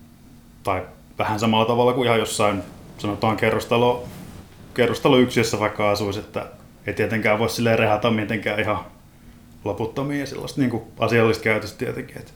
[0.62, 0.82] tai
[1.20, 2.62] vähän samalla tavalla kuin ihan jossain,
[2.98, 4.04] sanotaan kerrostalo,
[4.74, 6.46] kerrostaloyksiössä vaikka asuisi, että
[6.86, 8.78] ei tietenkään voi silleen rehata mitenkään ihan
[9.64, 12.18] loputtomiin ja sellaista niin kuin asiallista käytöstä tietenkin.
[12.18, 12.32] Että,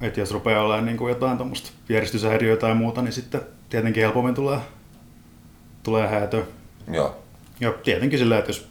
[0.00, 4.34] että jos rupeaa olemaan niin kuin jotain tuommoista järjestyshäiriöä tai muuta, niin sitten tietenkin helpommin
[4.34, 4.58] tulee,
[5.82, 6.44] tulee häätö.
[6.92, 7.16] Joo.
[7.60, 8.68] Ja tietenkin sillä, että jos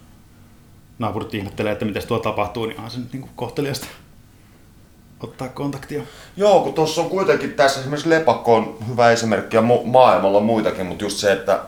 [0.98, 3.86] naapurit ihmettelee, että mitä tuolla tapahtuu, niin onhan se nyt niin kohteliasta
[5.20, 6.02] ottaa kontaktia.
[6.36, 10.86] Joo, kun tuossa on kuitenkin tässä esimerkiksi lepakko on hyvä esimerkki ja maailmalla on muitakin,
[10.86, 11.60] mutta just se, että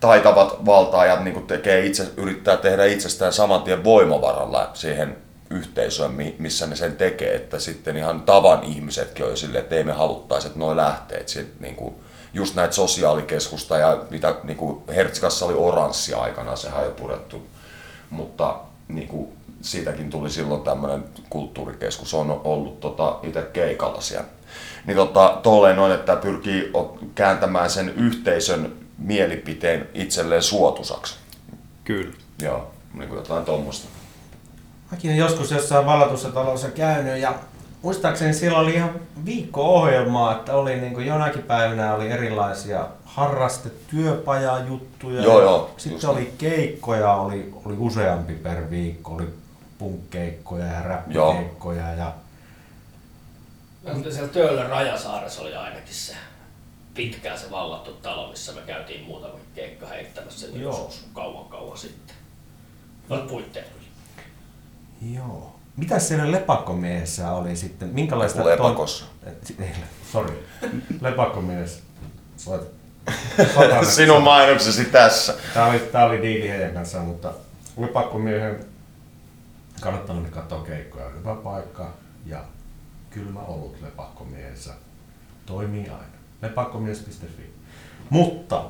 [0.00, 5.16] taitavat valtaajat niin tekee itse, yrittää tehdä itsestään saman tien voimavaralla siihen
[5.50, 9.92] yhteisöön, missä ne sen tekee, että sitten ihan tavan ihmisetkin on silleen, että ei me
[9.92, 11.18] haluttaisi, että noin lähtee.
[11.18, 11.94] Että niin kuin,
[12.34, 17.46] just näitä sosiaalikeskusta ja mitä niin kuin Hertskassa oli oranssi aikana, sehän on jo purettu,
[18.10, 18.56] mutta
[18.88, 24.26] niin kuin, siitäkin tuli silloin tämmöinen kulttuurikeskus, on ollut tota, itse keikalla siellä.
[24.86, 26.72] Niin tota, tolleen noin, että pyrkii
[27.14, 31.14] kääntämään sen yhteisön mielipiteen itselleen suotusaksi.
[31.84, 32.12] Kyllä.
[32.42, 33.88] Joo, niin kuin jotain tuommoista.
[34.90, 37.34] Mäkin olen joskus jossain valatussa talossa käynyt ja
[37.82, 38.90] muistaakseni siellä oli ihan
[39.24, 45.22] viikko-ohjelmaa, että oli niin kuin jonakin päivänä oli erilaisia harrastetyöpajajuttuja.
[45.22, 45.70] Joo, joo.
[45.76, 49.28] Sitten oli keikkoja, oli, oli useampi per viikko, oli
[49.82, 51.94] punkkeikkoja ja räppikeikkoja.
[51.94, 52.12] Ja...
[54.10, 56.14] Siellä Töölön Rajasaaressa oli ainakin se
[56.94, 60.72] pitkään se vallattu talo, missä me käytiin muutama keikka heittämässä Joo.
[60.72, 62.16] joskus kauan kauan sitten.
[63.08, 63.66] No puitteet
[65.14, 65.56] Joo.
[65.76, 67.88] Mitä siellä lepakkomiehessä oli sitten?
[67.88, 68.44] Minkälaista...
[68.44, 69.04] Lepakossa.
[69.24, 69.66] Ton...
[70.12, 70.44] Sori.
[71.00, 71.82] Lepakkomies.
[72.36, 72.62] Soit...
[73.94, 75.34] Sinun mainoksesi tässä.
[75.54, 77.32] Tämä oli, tämä oli diili heidän kanssaan, mutta
[77.78, 78.64] lepakkomiehen
[79.82, 81.08] kannattaa mennä katsoa keikkoja.
[81.08, 81.92] Hyvä paikka
[82.26, 82.44] ja
[83.10, 84.74] kylmä olut lepakkomiehessä
[85.46, 87.52] toimii aina lepakkomies.fi.
[88.10, 88.64] Mutta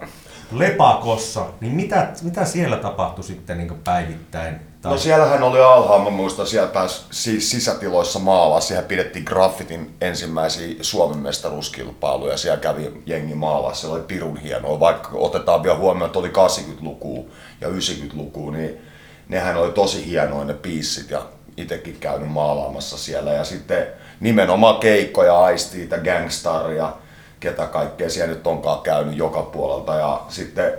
[0.52, 4.56] lepakossa, niin mitä, mitä siellä tapahtui sitten niin päivittäin?
[4.82, 4.92] Tai...
[4.92, 11.18] No siellähän oli alhaalla, mä muistan, siellä pääsi sisätiloissa maalaa, siellä pidettiin graffitin ensimmäisiä Suomen
[11.18, 16.28] mestaruuskilpailuja, siellä kävi jengi maalaa, se oli pirun hienoa, vaikka otetaan vielä huomioon, että oli
[16.28, 17.24] 80-lukua
[17.60, 18.91] ja 90-lukua, niin
[19.32, 21.22] nehän oli tosi hienoja ne piissit ja
[21.56, 23.86] itsekin käynyt maalaamassa siellä ja sitten
[24.20, 26.92] nimenomaan keikkoja, aistiita, gangstaria,
[27.40, 29.94] ketä kaikkea siellä nyt onkaan käynyt joka puolelta.
[29.94, 30.72] Ja sitten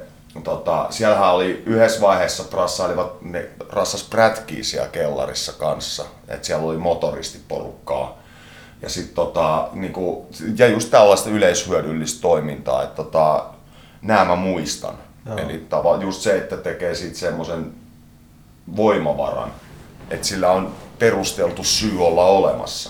[0.44, 6.06] tota, siellähän oli yhdessä vaiheessa rassailivat, ne rassas prätkiä siellä kellarissa kanssa.
[6.28, 8.18] että siellä oli motoristiporukkaa.
[8.82, 13.46] Ja, sit, tota, niinku, ja just tällaista yleishyödyllistä toimintaa, että tota,
[14.02, 14.96] nämä mä muistan.
[15.26, 15.38] Joo.
[15.38, 17.83] Eli tava, just se, että tekee siitä semmoisen
[18.76, 19.52] voimavaran,
[20.10, 22.90] että sillä on perusteltu syy olla olemassa.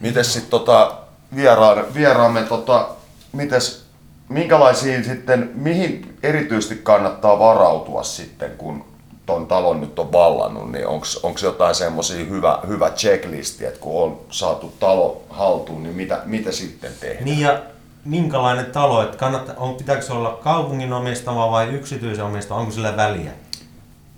[0.00, 0.98] Miten sitten tota,
[1.36, 2.88] vieraan, vieraamme tota,
[3.32, 3.84] mites,
[4.28, 8.84] minkälaisiin sitten, mihin erityisesti kannattaa varautua sitten, kun
[9.26, 10.86] ton talon nyt on vallannut, niin
[11.22, 16.52] onko jotain semmoisia hyvä, hyvä checklisti, että kun on saatu talo haltuun, niin mitä, mitä
[16.52, 17.24] sitten tehdään?
[17.24, 17.62] Niin ja
[18.04, 22.96] minkälainen talo, että kannattaa, on, pitääkö se olla kaupungin omistama vai yksityisen omistama, onko sillä
[22.96, 23.30] väliä?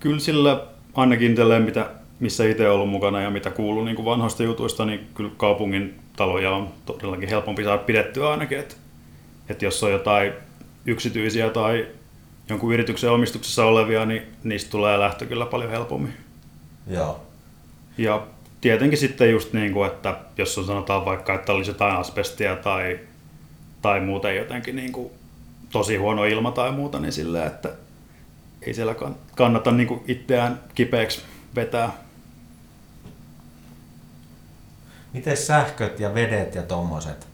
[0.00, 0.62] Kyllä sillä
[0.94, 5.06] ainakin tälleen, mitä, missä itse ollut mukana ja mitä kuuluu niin kuin vanhoista jutuista, niin
[5.14, 8.58] kyllä kaupungin taloja on todellakin helpompi saada pidettyä ainakin.
[8.58, 8.74] Että,
[9.48, 10.32] että jos on jotain
[10.86, 11.86] yksityisiä tai
[12.48, 16.14] jonkun yrityksen omistuksessa olevia, niin niistä tulee lähtö kyllä paljon helpommin.
[16.90, 17.20] Joo.
[17.98, 18.26] Ja
[18.60, 22.98] tietenkin sitten just niin kuin, että jos on sanotaan vaikka, että olisi jotain asbestia tai,
[23.82, 25.10] tai muuten jotenkin niin kuin
[25.72, 27.68] tosi huono ilma tai muuta, niin sillä, että
[28.62, 31.22] ei siellä kann- kannata niin kuin itseään kipeäksi
[31.54, 31.92] vetää.
[35.12, 37.26] Miten sähköt ja vedet ja tommoset?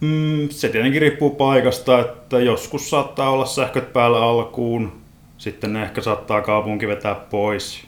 [0.00, 5.00] Mm, se tietenkin riippuu paikasta, että joskus saattaa olla sähköt päällä alkuun,
[5.38, 7.86] sitten ne ehkä saattaa kaupunki vetää pois.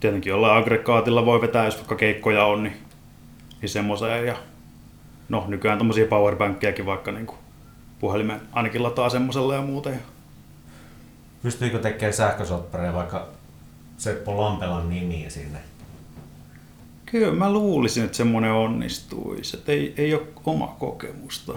[0.00, 2.76] Tietenkin jollain aggregaatilla voi vetää, jos vaikka keikkoja on, niin,
[3.60, 4.26] niin semmoiseen.
[4.26, 4.36] Ja
[5.28, 7.38] no nykyään tommosia powerbankkejakin vaikka niin kuin
[8.00, 10.02] puhelimen ainakin lataa semmoisella ja muuten.
[11.42, 13.28] Pystyykö tekemään sähkösoppareja vaikka
[13.96, 15.58] Seppo Lampelan nimiä sinne?
[17.06, 19.56] Kyllä mä luulisin, että semmoinen onnistuisi.
[19.56, 21.52] Että ei, ei ole oma kokemusta.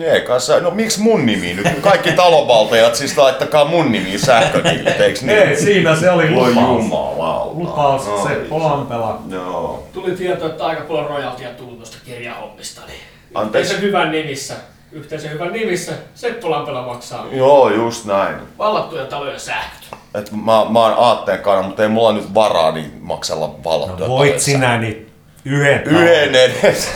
[0.00, 1.66] Ei kanssa, no miksi mun nimi nyt?
[1.80, 5.38] Kaikki talonvaltajat siis laittakaa mun nimi sähkötilille, eikö niin?
[5.38, 6.82] Ei, siinä se oli Voi lupaus.
[6.82, 7.58] jumalauta.
[7.58, 9.22] Lupaus Ai Seppo Lampela.
[9.28, 9.88] Joo.
[9.92, 13.00] Tuli tieto, että aika paljon rojaltia tuli tuosta kirjahommista, niin
[13.34, 13.72] Anteeksi?
[13.72, 14.54] yhteisön hyvän nimissä,
[14.92, 18.34] yhteisön hyvän nimissä Seppo Lampela maksaa Joo, just näin.
[18.58, 19.98] vallattuja taloja sähköt.
[20.14, 24.14] Et mä, mä oon aatteen kannalla, mutta ei mulla nyt varaa niin maksella vallattuja No
[24.14, 25.10] voit taloja sinä niin
[25.44, 26.88] yhden Yhden edes.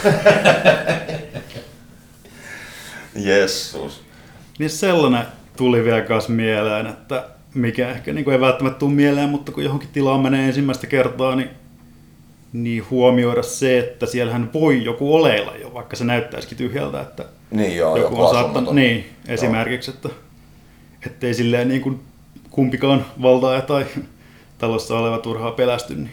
[3.17, 4.03] Jessus.
[4.59, 5.27] Niin sellainen
[5.57, 9.65] tuli vielä kanssa mieleen, että mikä ehkä niin kuin ei välttämättä tule mieleen, mutta kun
[9.65, 11.51] johonkin tilaan menee ensimmäistä kertaa, niin,
[12.53, 17.77] niin huomioida se, että siellähän voi joku oleilla jo, vaikka se näyttäisikin tyhjältä, että Niin
[17.77, 20.09] joo, joku joku on saattanut, niin, esimerkiksi, että
[21.07, 22.01] ettei silleen niin kuin
[22.51, 23.87] kumpikaan valtaaja tai
[24.59, 26.13] talossa oleva turhaa pelästy, niin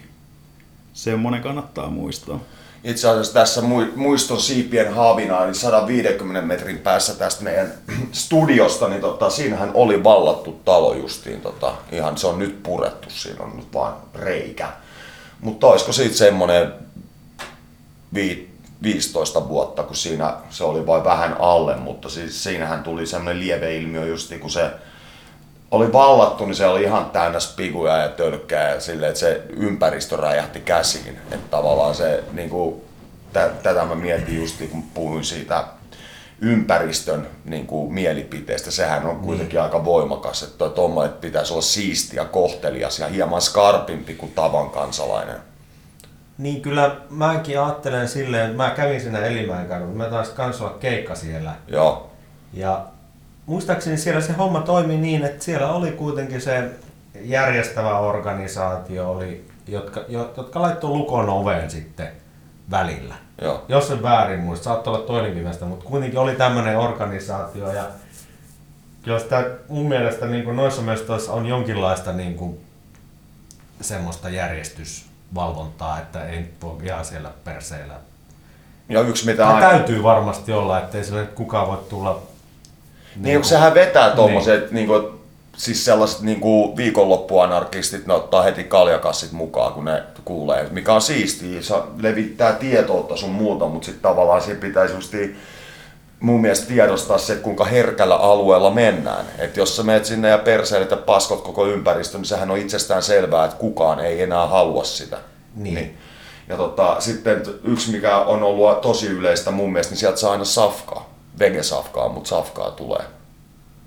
[0.94, 2.40] semmoinen kannattaa muistaa.
[2.84, 7.74] Itse asiassa tässä mui- muiston siipien haavina, eli 150 metrin päässä tästä meidän
[8.12, 11.42] studiosta, niin tota, siinähän oli vallattu talo justiin.
[11.42, 14.68] Tota, ihan se on nyt purettu, siinä on nyt vaan reikä.
[15.42, 16.74] Mutta olisiko siitä semmoinen
[18.14, 18.50] vi-
[18.84, 24.06] 15 vuotta, kun siinä se oli vain vähän alle, mutta siis siinähän tuli semmoinen lieveilmiö
[24.06, 24.72] justiin, kun se
[25.74, 30.16] oli vallattu, niin se oli ihan täynnä spiguja ja tölkkää ja silleen, että se ympäristö
[30.18, 31.18] räjähti käsiin.
[31.32, 32.82] Että tavallaan se, niin kuin,
[33.34, 35.64] tä, tätä mä mietin just kun puhuin siitä
[36.42, 38.72] ympäristön niin kuin, mielipiteestä.
[38.72, 40.66] Sehän on kuitenkin aika voimakas, että
[41.06, 45.38] että pitäisi olla siisti ja kohtelias ja hieman skarpimpi kuin tavan kansalainen.
[46.38, 50.78] Niin kyllä mäkin ajattelen silleen, että mä kävin siinä Elimäen kadulla, mä taas kans olla
[50.80, 51.56] keikka siellä.
[51.68, 52.12] Joo.
[52.54, 52.86] Ja
[53.46, 56.70] muistaakseni siellä se homma toimi niin, että siellä oli kuitenkin se
[57.22, 62.08] järjestävä organisaatio, oli, jotka, jo- jotka laittoi lukon oveen sitten
[62.72, 63.16] välillä.
[63.42, 63.66] Joo.
[63.68, 67.84] Jos en väärin muista, saattoi olla toinenkin meistä, mutta kuitenkin oli tämmöinen organisaatio ja
[69.04, 72.60] kyllä sitä mun mielestä niin kuin noissa mestoissa on jonkinlaista niin kuin,
[73.82, 77.94] semmoista järjestysvalvontaa, että ei voi ihan siellä perseillä.
[78.90, 82.22] Ja yksi mitä aina- täytyy varmasti olla, ettei sille kukaan voi tulla
[83.16, 84.16] Niin, kun sehän vetää Niin.
[84.16, 84.88] tommoset, niin.
[84.88, 85.04] kuin,
[85.58, 91.02] siis sellaiset niin kuin viikonloppuanarkistit, ne ottaa heti kaljakassit mukaan, kun ne kuulee, mikä on
[91.02, 95.38] siistiä, se levittää tietoutta sun muuta, mutta sitten tavallaan siinä pitäisi justiin
[96.20, 99.26] mun mielestä tiedostaa se, kuinka herkällä alueella mennään.
[99.40, 103.04] Että jos sä menet sinne ja perseilet ja paskot koko ympäristön, niin sehän on itsestään
[103.04, 105.18] selvää, että kukaan ei enää halua sitä.
[105.56, 105.98] Niin.
[106.50, 110.46] Ja tota, sitten yksi, mikä on ollut tosi yleistä mun mielestä, niin sieltä saa aina
[110.46, 111.13] safkaa.
[111.40, 113.04] Vegesafkaa, mutta safkaa tulee.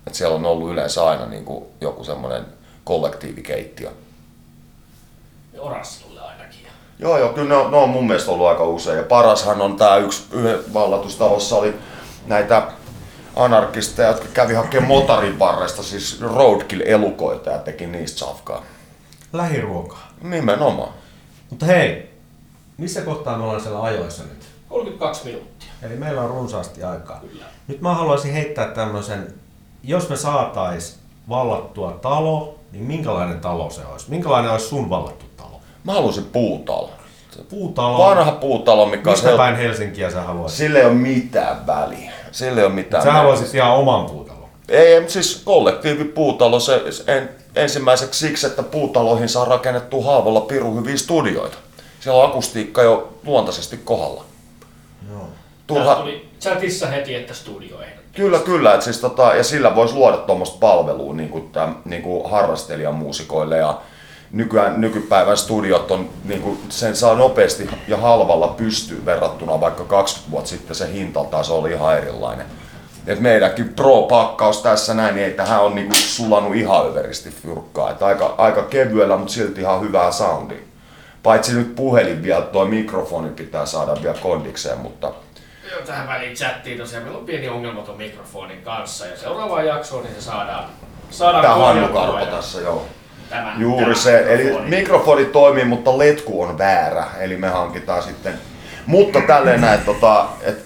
[0.07, 2.47] Et siellä on ollut yleensä aina niin kuin joku semmoinen
[2.85, 3.91] kollektiivikeittiö.
[5.59, 6.67] Orassille ainakin.
[6.99, 8.99] Joo, joo, kyllä ne on, ne on mun mielestä ollut aika usein.
[8.99, 11.75] Ja parashan on tämä yksi yhden vallatustalossa oli
[12.27, 12.73] näitä
[13.37, 18.63] anarkisteja, jotka kävi hakemaan motarin varresta, siis roadkill-elukoita ja teki niistä safkaa.
[19.33, 20.13] lähiruokaa.
[20.23, 20.93] Nimenomaan.
[21.51, 22.11] Mutta hei,
[22.77, 24.56] missä kohtaa me ollaan siellä ajoissa nyt?
[24.77, 25.69] 32 minuuttia.
[25.83, 27.21] Eli meillä on runsaasti aikaa.
[27.69, 29.35] Nyt mä haluaisin heittää tämmöisen,
[29.83, 30.99] jos me saatais
[31.29, 34.11] vallattua talo, niin minkälainen talo se olisi?
[34.11, 35.61] Minkälainen olisi sun vallattu talo?
[35.85, 36.91] Mä halusin puutalo.
[37.49, 37.99] Puutalo.
[37.99, 40.59] Vanha puutalo, mikä Mistä on päin Helsinkiä sä haluaisit?
[40.59, 42.13] Sille ei ole mitään väliä.
[42.33, 43.21] Sille ei ole mitään Sä väliä.
[43.21, 44.49] haluaisit ihan oman puutalon.
[44.69, 50.97] Ei, ei, siis kollektiivipuutalo se en, ensimmäiseksi siksi, että puutaloihin saa rakennettua haavalla pirun hyviä
[50.97, 51.57] studioita.
[52.01, 54.25] Siellä on akustiikka jo luontaisesti kohdalla.
[55.09, 55.27] Turha...
[55.67, 57.77] Turha, tuli chatissa heti, että studio
[58.17, 58.75] Kyllä, kyllä.
[58.75, 63.57] Et siis tota, ja sillä voisi luoda tuommoista palvelua niin kuin tämän, niin kuin harrastelijamuusikoille
[63.57, 63.81] ja
[64.33, 70.31] nykyään, nykypäivän studiot on, niin kuin, sen saa nopeasti ja halvalla pystyy verrattuna vaikka 20
[70.31, 72.47] vuotta sitten se hintaltaan se oli ihan erilainen.
[73.07, 77.91] Et meidänkin Pro-pakkaus tässä näin, niin ei tähän on niinku sulanut ihan överisti fyrkkaa.
[77.91, 80.59] Et aika, aika kevyellä, mutta silti ihan hyvää soundia.
[81.27, 85.13] Paitsi nyt puhelin vielä, toi mikrofoni pitää saada vielä kondikseen, mutta
[85.71, 87.05] Joo, tähän väliin chattiin tosiaan.
[87.05, 90.65] Meillä on pieni ongelma tuon mikrofonin kanssa ja seuraavaan jaksoon niin se saadaan,
[91.11, 92.87] saadaan Tää Hannu Karpo ja tässä, joo.
[93.31, 94.71] Tämä, Juuri tämä se, eli mikrofoni.
[94.71, 98.35] mikrofoni toimii, mutta letku on väärä, eli me hankitaan sitten.
[98.87, 100.63] Mutta tälleen näin, tota, että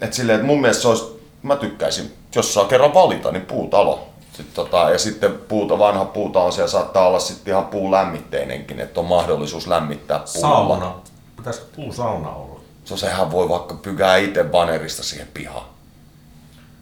[0.00, 4.08] et silleen, että mun mielestä se olisi, mä tykkäisin, jos saa kerran valita, niin puutalo.
[4.32, 9.00] Sitten, tota, ja sitten puuta, vanha puuta on siellä, saattaa olla sitten ihan puulämmitteinenkin, että
[9.00, 10.48] on mahdollisuus lämmittää puulla.
[10.48, 10.94] Sauna.
[11.36, 12.60] Pitäisikö puusauna olla?
[12.84, 15.66] So, sehän voi vaikka pykää itse vanerista siihen pihaan.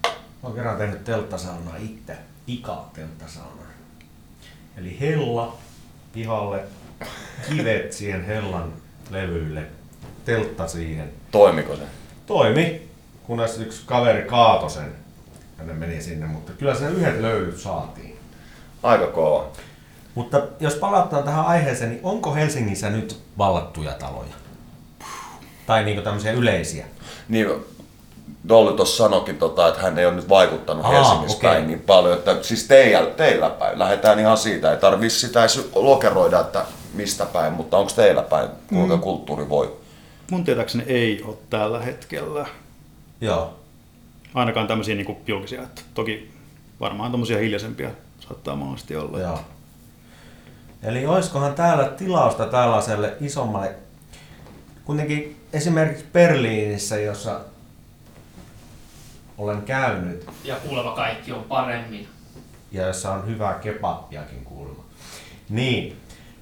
[0.03, 0.11] Mä
[0.43, 2.17] oon kerran tehnyt telttasaunaa itse.
[2.47, 3.61] Ika telttasauna.
[4.77, 5.57] Eli hella
[6.13, 6.65] pihalle,
[7.49, 8.73] kivet siihen hellan
[9.11, 9.63] levyille,
[10.25, 11.13] teltta siihen.
[11.31, 11.83] Toimiko se?
[12.27, 12.89] Toimi,
[13.27, 14.95] kunnes yksi kaveri kaatoi sen
[15.61, 18.19] ja ne meni sinne, mutta kyllä se yhdet löylyt saatiin.
[18.83, 19.47] Aika kova.
[20.15, 24.33] Mutta jos palataan tähän aiheeseen, niin onko Helsingissä nyt vallattuja taloja?
[25.67, 26.87] Tai niinku tämmöisiä yleisiä?
[27.29, 27.49] Niin,
[28.49, 31.51] Dolly tuossa sanoikin, tota, että hän ei ole nyt vaikuttanut Aa, Helsingissä okei.
[31.51, 35.71] päin niin paljon, että siis teillä, teillä päin, lähdetään ihan siitä, ei tarvitse sitä edes
[35.75, 39.03] lokeroida, että mistä päin, mutta onko teillä päin, kuinka Mm.
[39.03, 39.77] kulttuuri voi?
[40.31, 42.47] Mun tietääkseni ei ole tällä hetkellä.
[43.21, 43.55] Joo.
[44.35, 45.63] Ainakaan tämmöisiä niin julkisia.
[45.63, 46.31] Että toki
[46.81, 49.21] varmaan tämmöisiä hiljaisempia saattaa mahdollisesti olla.
[49.21, 49.41] Joo.
[50.83, 53.75] Eli olisikohan täällä tilausta tällaiselle isommalle,
[54.85, 57.41] kuitenkin esimerkiksi Berliinissä, jossa
[59.39, 62.09] olen käynyt Ja kuulemma kaikki on paremmin.
[62.73, 64.85] ja jossa on hyvää kebabbiakin kuulemma,
[65.49, 65.97] niin,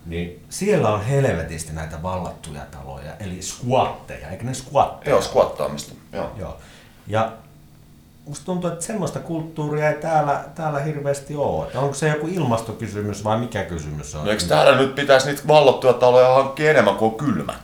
[0.07, 5.14] niin siellä on helvetisti näitä vallattuja taloja, eli squatteja, eikö ne squatteja?
[5.14, 5.95] Joo, squattaamista.
[6.12, 6.32] Joo.
[6.39, 6.57] Joo.
[7.07, 7.32] Ja
[8.29, 11.66] musta tuntuu, että semmoista kulttuuria ei täällä, täällä hirveästi ole.
[11.66, 14.24] Että onko se joku ilmastokysymys vai mikä kysymys on?
[14.24, 17.55] No eikö täällä nyt pitäisi niitä vallottuja taloja hankkia enemmän kuin on kylmä?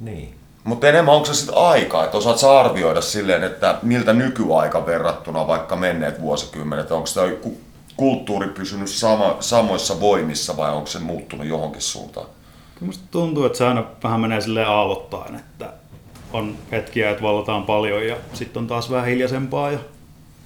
[0.00, 0.36] Niin.
[0.64, 5.46] Mutta enemmän onko se sitten aikaa, että osaat sä arvioida silleen, että miltä nykyaika verrattuna
[5.46, 7.52] vaikka menneet vuosikymmenet, onko tämä
[7.96, 12.26] kulttuuri pysynyt sama, samoissa voimissa vai onko se muuttunut johonkin suuntaan?
[12.80, 15.72] Musta tuntuu, että se aina vähän menee silleen aallottaen, että
[16.32, 19.78] on hetkiä, että vallataan paljon ja sitten on taas vähän hiljaisempaa ja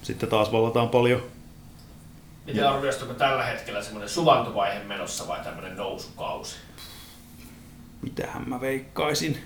[0.01, 1.23] sitten taas vallataan paljon.
[2.45, 6.55] Miten arvioisitko tällä hetkellä semmoinen suvantovaihe menossa vai tämmöinen nousukausi?
[8.01, 9.37] Mitähän mä veikkaisin?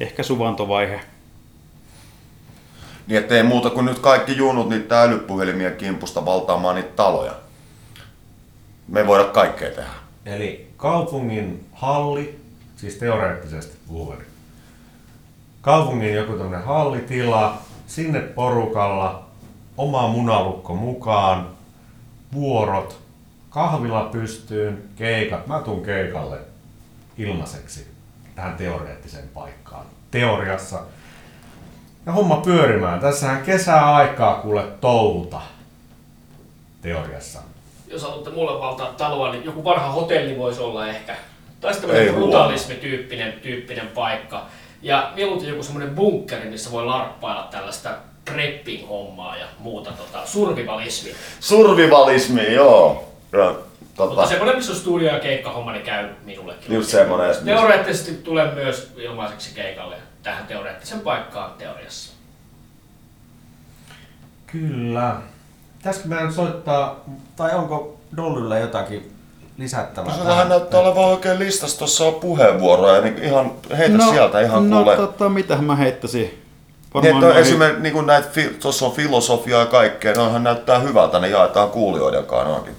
[0.00, 1.00] Ehkä suvantovaihe.
[3.06, 7.34] Niin ettei muuta kuin nyt kaikki junut niitä älypuhelimien kimpusta valtaamaan niitä taloja.
[8.88, 9.90] Me ei voida kaikkea tehdä.
[10.26, 12.40] Eli kaupungin halli,
[12.76, 14.26] siis teoreettisesti puhuen,
[15.64, 19.24] kaupungin joku tämmöinen hallitila, sinne porukalla,
[19.76, 21.48] oma munalukko mukaan,
[22.34, 23.00] vuorot,
[23.50, 25.46] kahvila pystyyn, keikat.
[25.46, 26.38] Mä tuun keikalle
[27.18, 27.86] ilmaiseksi
[28.34, 29.86] tähän teoreettiseen paikkaan.
[30.10, 30.80] Teoriassa.
[32.06, 33.00] Ja homma pyörimään.
[33.00, 35.40] Tässähän kesäaikaa kuule touhuta.
[36.82, 37.38] Teoriassa.
[37.88, 41.16] Jos haluatte mulle valtaa taloa, niin joku vanha hotelli voisi olla ehkä.
[41.60, 44.46] Tai sitten tämmöinen brutalismi-tyyppinen tyyppinen paikka.
[44.84, 47.90] Ja mieluiten joku semmoinen bunkkeri, missä voi larppailla tällaista
[48.24, 51.14] prepping-hommaa ja muuta tota, survivalismia.
[51.40, 53.12] Survivalismi, joo.
[53.32, 56.74] Ja, Mutta tota, semmoinen, missä on studio- ja keikkahomma, niin käy minullekin.
[56.74, 57.44] Just semmoinen.
[57.44, 62.12] Teoreettisesti tulen myös ilmaiseksi keikalle tähän teoreettisen paikkaan teoriassa.
[64.46, 65.16] Kyllä.
[65.78, 67.04] Pitäisikö meidän soittaa,
[67.36, 69.13] tai onko Dollylla jotakin
[69.58, 70.16] lisättävää?
[70.16, 74.76] No, Sehän näyttää olevan oikein listassa, tuossa on puheenvuoroja, niin ihan heitä sieltä ihan no,
[74.76, 74.96] kuule.
[74.96, 76.20] tota, mitähän mä heittäisin?
[76.94, 78.28] Niin, että on noihin- esimerkiksi niin kuin näitä,
[78.62, 82.70] tuossa on filosofiaa ja kaikkea, noihan näyttää hyvältä, ne jaetaan kuulijoiden kanssa.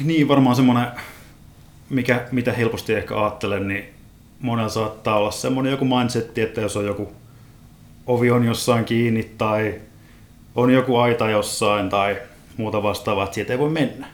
[0.00, 0.86] Niin, varmaan semmoinen,
[1.90, 3.94] mikä, mitä helposti ehkä ajattelen, niin
[4.40, 7.12] monella saattaa olla semmoinen joku mindsetti, että jos on joku
[8.06, 9.80] ovi on jossain kiinni tai
[10.54, 12.16] on joku aita jossain tai
[12.56, 14.06] muuta vastaavaa, että siitä ei voi mennä.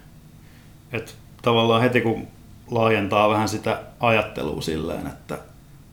[0.92, 2.26] Et tavallaan heti kun
[2.70, 5.38] laajentaa vähän sitä ajattelua silleen, että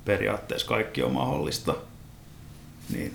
[0.06, 1.74] periaatteessa kaikki on mahdollista.
[2.94, 3.14] Niin,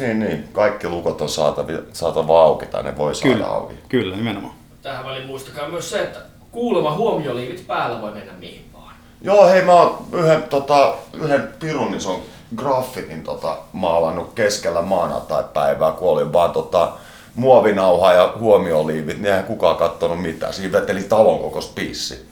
[0.00, 0.48] Niin, niin.
[0.52, 3.74] Kaikki lukot on saatava, saatava auki tai ne voi saada kyllä, auki.
[3.88, 4.54] kyllä, nimenomaan.
[4.82, 6.18] Tähän väliin muistakaa myös se, että
[6.52, 8.94] kuulema huomioliivit päällä voi mennä mihin vaan.
[9.22, 12.20] Joo, hei mä oon yhden, tota, yhden pirun ison
[12.56, 16.92] graffitin tota, maalannut keskellä maanantai-päivää, kun olin vaan tota,
[17.38, 20.52] muovinauha ja huomioliivit, niin eihän kukaan kattonut mitään.
[20.52, 22.28] Siinä veteli talon kokoista piissi.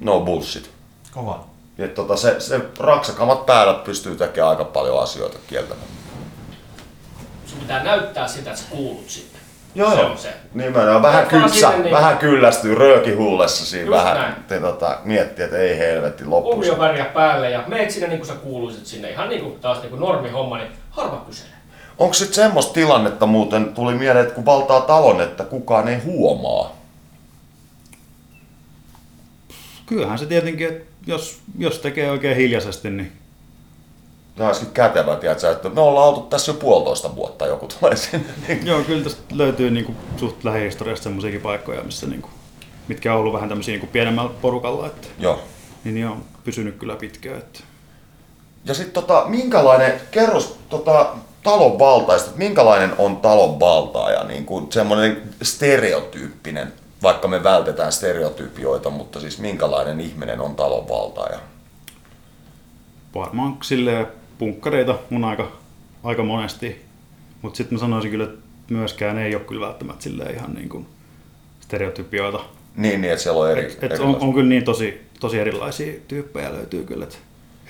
[0.00, 0.70] No bullshit.
[1.10, 1.44] Kova.
[1.78, 5.86] Ja tota, se, se raksakamat päällä pystyy tekemään aika paljon asioita kieltämättä.
[7.46, 9.38] Sun pitää näyttää sitä, että sä kuulut sinne.
[9.74, 10.10] Joo, se joo.
[10.10, 10.32] on se.
[10.54, 14.16] Nimenomaan vähän, kylsä, sinne niin- vähän kyllästyy röökihullessa siinä Just vähän.
[14.16, 14.34] näin.
[14.48, 16.58] Te, tota, miettii, että ei helvetti lopussa.
[16.58, 19.10] Omio väriä päälle ja meet sinne niin kuin sä kuuluisit sinne.
[19.10, 21.54] Ihan niin kuin taas niin kuin normihomma, niin harva kyselee.
[21.98, 26.76] Onko sitten semmoista tilannetta muuten, tuli mieleen, että kun valtaa talon, että kukaan ei huomaa?
[29.86, 33.12] Kyllähän se tietenkin, että jos, jos tekee oikein hiljaisesti, niin
[34.36, 38.26] Tämä olisikin kätevä, tiedätkö, että me ollaan oltu tässä jo puolitoista vuotta, joku tulee sinne.
[38.48, 38.66] Niin.
[38.66, 42.32] Joo, kyllä tästä löytyy niin kuin, suht lähihistoriasta semmoisiakin paikkoja, missä, niin kuin,
[42.88, 44.86] mitkä on ollut vähän tämmöisiä niin kuin pienemmällä porukalla.
[44.86, 45.40] Että, Joo.
[45.84, 47.38] Niin ne on pysynyt kyllä pitkään.
[47.38, 47.60] Että.
[48.64, 51.14] Ja sitten tota, minkälainen, kerro tota,
[51.44, 56.72] talon valtaista, että minkälainen on talon valtaaja, niin kuin semmoinen stereotyyppinen,
[57.02, 61.38] vaikka me vältetään stereotypioita, mutta siis minkälainen ihminen on talon valtaaja?
[63.14, 64.06] Varmaan silleen
[64.38, 65.52] punkkareita mun aika,
[66.04, 66.84] aika monesti.
[67.42, 70.86] Mutta sitten mä sanoisin kyllä, että myöskään ei ole kyllä välttämättä silleen ihan niin kuin
[71.60, 72.40] stereotypioita.
[72.76, 75.92] Niin, niin, että siellä on eri, Et, et on, on kyllä niin tosi, tosi erilaisia
[76.08, 77.04] tyyppejä löytyy kyllä.
[77.04, 77.18] Että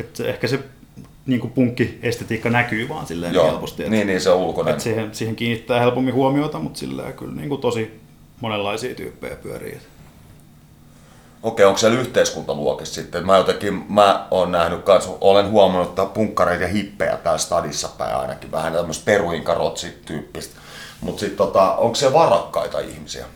[0.00, 0.60] et ehkä se
[1.26, 3.82] niin kuin punkki-estetiikka näkyy vaan silleen Joo, helposti.
[3.82, 4.74] Et, niin, niin, se ulkoinen.
[4.74, 8.00] Et siihen, siihen kiinnittää helpommin huomiota, mutta silleen kyllä niin kuin tosi
[8.40, 9.78] monenlaisia tyyppejä pyörii.
[11.42, 13.26] Okei, onko siellä yhteiskuntaluokissa sitten?
[13.26, 18.16] Mä jotenkin, mä oon nähnyt kans, olen huomannut, että punkkareita ja hippejä täällä stadissa päin
[18.16, 20.60] ainakin, vähän tämmöistä peruinkarotsi tyyppistä.
[21.00, 23.26] Mutta sitten tota, onko se varakkaita ihmisiä?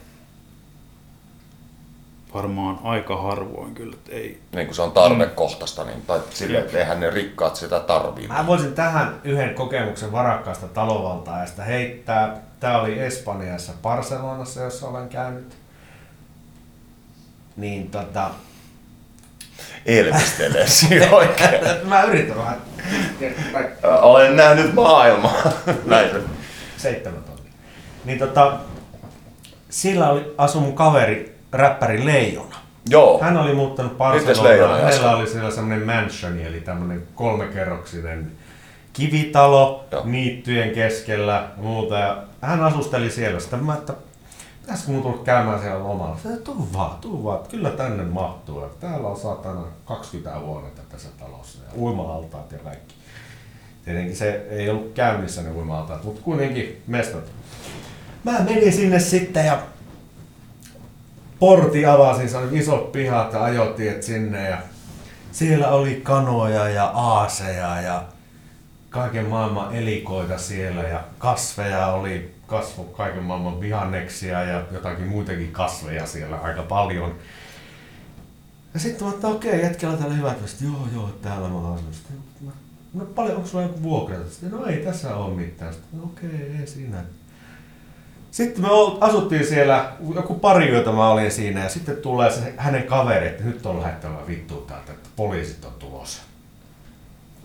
[2.35, 4.41] Varmaan aika harvoin kyllä, että ei.
[4.55, 8.29] Niin kuin se on tarvekohtaista, niin, tai silleen, että eihän ne rikkaat sitä tarvii.
[8.29, 12.37] Mä voisin tähän yhden kokemuksen varakkaasta talovaltaajasta heittää.
[12.61, 15.57] Tää oli Espanjassa, Barcelonassa, jossa olen käynyt.
[17.57, 18.31] Niin tota...
[19.87, 21.61] Elvistelee siinä oikein.
[21.85, 22.57] Mä yritän vähän.
[24.03, 25.43] Olen nähnyt maailmaa.
[25.87, 26.21] Näin se.
[26.77, 27.53] Seitsemän tonnia.
[28.05, 28.59] Niin tota,
[29.71, 32.57] sillä oli, asui mun kaveri, räppäri Leijona.
[32.91, 33.21] Joo.
[33.21, 34.83] Hän oli muuttanut Barcelonaan.
[34.83, 38.33] Hänellä oli siellä semmoinen mansioni, eli tämmöinen kolmekerroksinen
[38.93, 40.03] kivitalo Joo.
[40.05, 41.99] niittyjen keskellä ja muuta.
[41.99, 43.41] Ja hän asusteli siellä.
[43.41, 43.95] Sitten mä, että
[44.61, 46.17] pitäisikö mun tulla käymään siellä lomalla?
[46.17, 48.65] Sitten tuu vaan, tuu vaan, kyllä tänne mahtuu.
[48.65, 52.95] Että täällä on saatana 20 huonetta tässä talossa ja uima-altaat ja kaikki.
[53.85, 57.25] Tietenkin se ei ollut käynnissä ne uima-altaat, mutta kuitenkin mestat.
[58.25, 59.59] Mä menin sinne sitten ja
[61.39, 64.59] porti avasin, se oli isot pihat ja ajotiet sinne ja
[65.33, 68.05] siellä oli kanoja ja aaseja ja
[68.91, 76.07] kaiken maailman elikoita siellä ja kasveja oli, kasvo kaiken maailman vihanneksia ja jotakin muitakin kasveja
[76.07, 77.15] siellä aika paljon.
[78.75, 80.39] Ja sitten mä että okei, jätkellä täällä hyvät.
[80.61, 81.95] Joo, joo, täällä mä asun.
[81.95, 82.17] Sitten
[82.95, 84.17] no paljon, onko sulla joku vuokra?
[84.31, 85.75] Sitten no ei tässä ole mitään.
[85.75, 87.05] Sitten no, okei, ei siinä.
[88.31, 88.69] Sitten me
[89.01, 93.45] asuttiin siellä, joku pari yötä mä olin siinä ja sitten tulee se hänen kaveri, että
[93.45, 96.23] nyt on lähettävä vittu täältä, että poliisit on tulossa.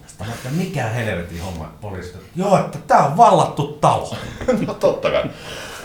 [0.07, 2.21] Sitten mä että mikä helvetin homma, että poliisit on.
[2.35, 4.15] Joo, että tää on vallattu talo.
[4.67, 5.29] no totta kai.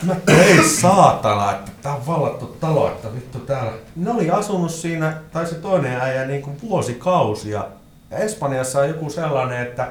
[0.02, 3.72] Mä ei saatana, että tää on vallattu talo, että vittu täällä.
[3.96, 7.64] Ne oli asunut siinä, tai se toinen äijä niin kuin vuosikausia.
[8.10, 9.88] Ja Espanjassa on joku sellainen, että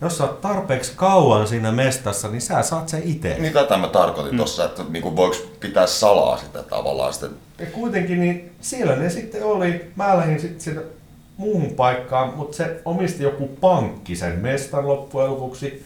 [0.00, 3.36] jos sä oot tarpeeksi kauan siinä mestassa, niin sä saat sen itse.
[3.38, 4.38] Niin tätä mä tarkoitin mm.
[4.38, 7.30] tossa, että niinku voiko pitää salaa sitä tavallaan sitten.
[7.58, 9.90] Ja kuitenkin niin siellä ne sitten oli.
[9.96, 10.82] Mä lähdin sitten sinne
[11.36, 15.84] muuhun paikkaan, mutta se omisti joku pankki sen mestan loppujen lopuksi.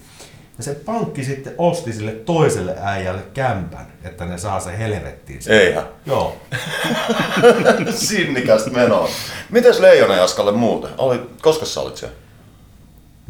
[0.58, 5.42] Ja se pankki sitten osti sille toiselle äijälle kämpän, että ne saa se helvettiin.
[5.42, 5.62] sieltä.
[5.62, 5.84] Eihän.
[6.06, 6.36] Joo.
[7.94, 9.08] Sinnikästä menoa.
[9.50, 10.90] Mites Leijona Jaskalle muuten?
[10.98, 12.16] Oli, koska sä olit siellä?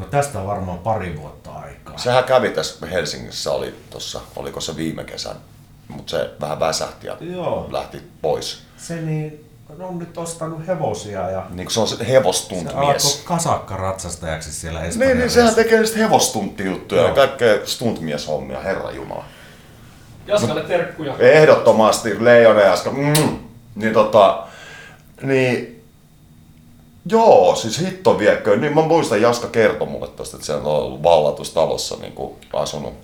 [0.01, 1.99] No tästä on varmaan pari vuotta aikaa.
[1.99, 5.37] Sehän kävi tässä Helsingissä, oli tossa, oliko se viime kesän,
[5.89, 7.69] mutta se vähän väsähti ja Joo.
[7.71, 8.63] lähti pois.
[8.77, 9.45] Se niin,
[9.81, 12.75] on nyt ostanut hevosia ja Niin kuin se on se se hevostuntmies.
[12.77, 15.19] alkoi kasakkaratsastajaksi siellä Niin, Espanjassa.
[15.19, 17.17] niin sehän tekee niistä hevostunttijuttuja ja Joo.
[17.17, 19.25] kaikkea stuntmieshommia, herra jumala.
[20.27, 21.15] Jaskalle terkkuja.
[21.19, 22.91] Ehdottomasti Leijona Jaska.
[22.91, 23.39] Mm.
[23.75, 24.47] Niin tota,
[25.23, 25.80] Niin,
[27.11, 28.57] joo, siis hitto viekö.
[28.57, 32.95] Niin mä muistan, Jaska kertoi mulle tosta, että siellä on ollut vallatustalossa niin kuin asunut.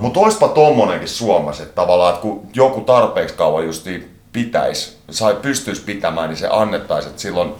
[0.00, 5.82] Mutta oispa tommonenkin Suomessa, että tavallaan, että kun joku tarpeeksi kauan justiin pitäisi, sai pystyisi
[5.82, 7.54] pitämään, niin se annettaisiin, että silloin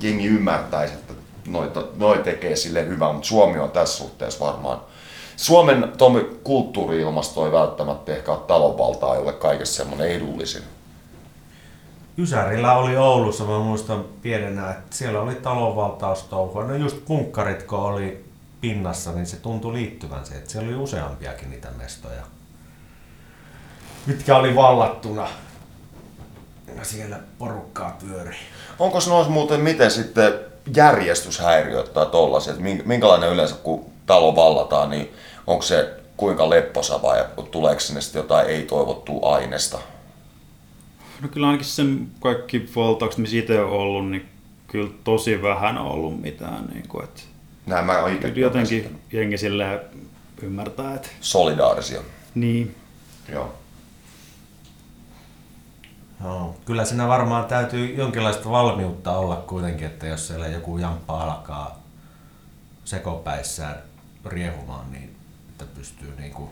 [0.00, 1.14] jengi ymmärtäisi, että
[1.46, 4.80] noita, noi tekee sille hyvää, mutta Suomi on tässä suhteessa varmaan.
[5.36, 10.62] Suomen Tomi, kulttuuri-ilmasto ei välttämättä ehkä ole talonvaltaa, jolle kaikessa semmoinen edullisin.
[12.18, 16.64] Ysärillä oli Oulussa, mä muistan pienenä, että siellä oli talonvaltaustouhua.
[16.64, 18.24] No just punkkarit, kun oli
[18.60, 22.22] pinnassa, niin se tuntui liittyvän se, että siellä oli useampiakin niitä mestoja,
[24.06, 25.28] mitkä oli vallattuna.
[26.78, 28.36] Ja siellä porukkaa pyöri.
[28.78, 30.32] Onko noissa muuten miten sitten
[30.76, 32.06] järjestyshäiriöt tai
[32.58, 35.14] mink- minkälainen yleensä kun talo vallataan, niin
[35.46, 39.78] onko se kuinka lepposa vai tuleeko sinne sitten jotain ei-toivottua aineesta?
[41.24, 44.28] No kyllä ainakin sen kaikki valtaukset, missä itse on ollut, niin
[44.66, 46.64] kyllä tosi vähän on ollut mitään.
[46.74, 47.22] Niin kuin, että
[47.66, 49.80] Näin mä oon itse kyllä jotenkin jengi silleen
[50.42, 52.00] ymmärtää, että Solidaarisia.
[52.34, 52.74] niin.
[53.32, 53.54] Joo.
[56.24, 56.56] Joo.
[56.64, 61.82] Kyllä siinä varmaan täytyy jonkinlaista valmiutta olla kuitenkin, että jos siellä joku jamppa alkaa
[62.84, 63.76] sekopäissään
[64.26, 65.16] riehumaan, niin
[65.48, 66.50] että pystyy niinku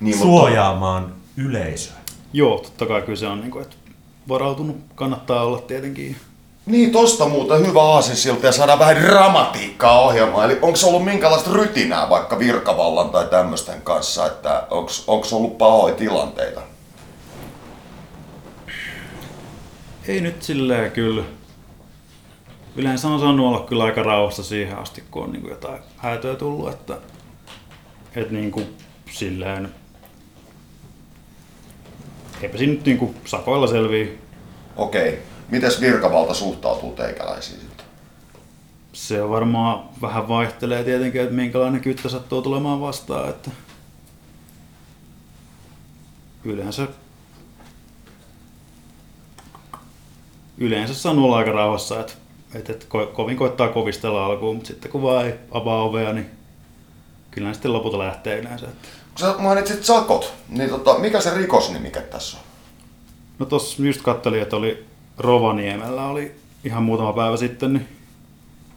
[0.00, 1.94] Niin, mutta- suojaamaan yleisöä.
[2.34, 3.76] Joo, totta kai kyllä se on, niin kuin, että
[4.28, 6.16] varautunut kannattaa olla tietenkin.
[6.66, 10.50] Niin, tosta muuten hyvä aasinsilta ja saada vähän dramatiikkaa ohjelmaan.
[10.50, 14.66] Eli onko ollut minkälaista rytinää vaikka virkavallan tai tämmöisten kanssa, että
[15.06, 16.60] onko ollut pahoja tilanteita?
[20.08, 21.22] Ei nyt silleen kyllä.
[22.76, 26.34] Yleensä on saanut olla kyllä aika rauhassa siihen asti, kun on niin kuin jotain häätöä
[26.34, 26.98] tullut, että,
[28.16, 28.76] että niin kuin
[29.10, 29.74] silleen
[32.42, 34.18] eipä siinä nyt niin kuin sakoilla selvii.
[34.76, 35.22] Okei.
[35.50, 37.86] Mites virkavalta suhtautuu teikäläisiin sitten?
[38.92, 43.50] Se on varmaan vähän vaihtelee tietenkin, että minkälainen kyttä sattuu tulemaan vastaan, että
[46.44, 46.88] yleensä
[50.58, 52.12] yleensä saanut olla aika rauhassa, että,
[52.54, 56.30] että, että ko- kovin koittaa kovistella alkuun, mutta sitten kun vaan ei avaa ovea, niin
[57.30, 58.66] kyllä ne sitten lopulta lähtee yleensä.
[58.66, 58.88] Että.
[59.20, 62.44] Sä mainitsit sakot, niin tota, mikä se rikosnimike tässä on?
[63.38, 64.84] No tossa just kattelin, että oli
[65.18, 66.34] Rovaniemellä oli
[66.64, 67.88] ihan muutama päivä sitten niin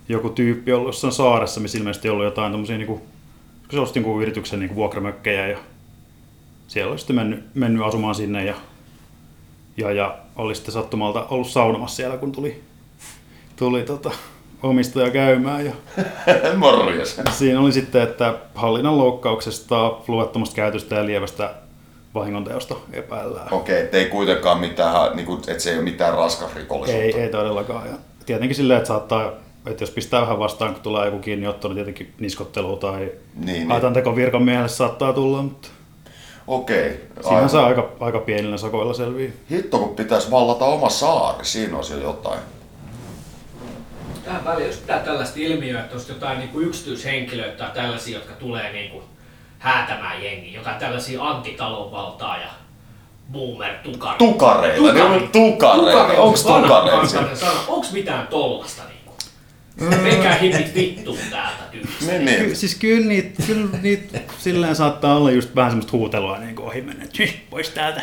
[0.10, 3.02] joku tyyppi ollut jossain saaressa, missä ilmeisesti ollut jotain tommosia niinku,
[3.72, 5.58] se osti niinku yrityksen niinku vuokramökkejä ja
[6.68, 8.56] siellä oli sitten mennyt, mennyt asumaan sinne ja,
[9.78, 12.64] ja, ja oli sitten sattumalta ollut saunomassa siellä, kun tuli,
[13.56, 14.12] tuli tota,
[14.64, 15.66] omistaja käymään.
[15.66, 15.72] Ja
[16.56, 17.22] Morjes.
[17.32, 21.54] Siinä oli sitten, että hallinnan loukkauksesta, luvattomasta käytöstä ja lievästä
[22.14, 23.54] vahingonteosta epäillään.
[23.54, 27.18] Okei, ettei kuitenkaan mitään, niin kuin, että se ei ole mitään raskas rikollisuutta.
[27.18, 27.88] Ei, ei todellakaan.
[27.88, 27.94] Ja
[28.26, 29.32] tietenkin silleen, että saattaa,
[29.66, 33.68] että jos pistää vähän vastaan, kun tulee joku kiinniotto, niin tietenkin niskottelu tai niin.
[33.68, 35.68] haitan teko virkamiehelle saattaa tulla, mutta
[36.48, 37.08] Okei.
[37.28, 39.30] siinä saa aika, aika pienillä sakoilla selviä.
[39.52, 42.40] Hitto, kun pitäisi vallata oma saari, siinä olisi jo jotain.
[44.48, 48.72] Väliin, jos pitää tällaista ilmiöä, että olisi jotain niin kuin yksityishenkilöitä tai tällaisia, jotka tulee
[48.74, 49.04] niin kuin
[49.60, 52.48] häätämään jengiä, jotain tällaisia antitalonvaltaa ja
[53.32, 54.18] boomer-tukareita.
[54.18, 56.22] Tukareita, ne on tukareita.
[56.22, 57.26] Onks tukareita?
[57.68, 59.14] Onko mitään tollasta niinku?
[60.04, 62.06] Menkää hipit vittuun täältä tyylistä.
[62.06, 62.46] Niin, niin.
[62.46, 66.82] Ky- siis kyllä niitä, kyllä niitä silleen saattaa olla just vähän semmoista huutelua niin ohi
[66.82, 68.02] mennä, että "Hyh, pois täältä.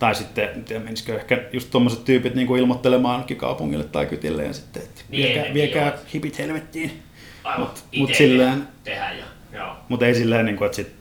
[0.00, 4.44] Tai sitten, en tiedä menisikö ehkä just tommoset tyypit niin ilmoittelemaan ainakin kaupungille tai kytille
[4.44, 5.96] ja sitten, että Niin viekää, ennenkin viekää joo.
[6.14, 7.02] hipit helvettiin.
[7.44, 9.76] Aivan Mut- mut silleen- tehdä ja joo.
[9.88, 10.92] Mutta ei silleen, niin kuin, että sit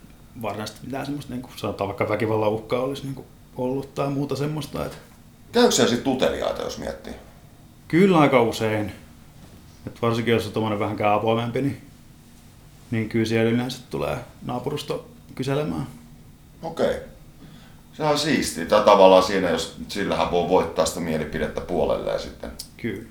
[0.42, 3.28] varsinaisesti mitään semmoista, niin kuin, sanotaan vaikka väkivallan uhkaa olisi niin kuin,
[3.58, 4.86] ollut tai muuta semmoista.
[4.86, 4.98] Että
[5.52, 7.14] Käykö siellä sitten uteliaita, jos miettii?
[7.88, 8.92] kyllä aika usein.
[9.88, 11.82] Et varsinkin jos on tommonen vähänkään avoimempi, niin,
[12.92, 15.88] niin kyllä siellä yleensä tulee naapurusto kyselemään.
[16.64, 16.96] Okei.
[18.00, 18.66] Sehän on siistiä.
[18.66, 22.52] Tai tavallaan siinä, jos sillähän voi voittaa sitä mielipidettä puolelleen sitten.
[22.78, 23.04] Kyllä.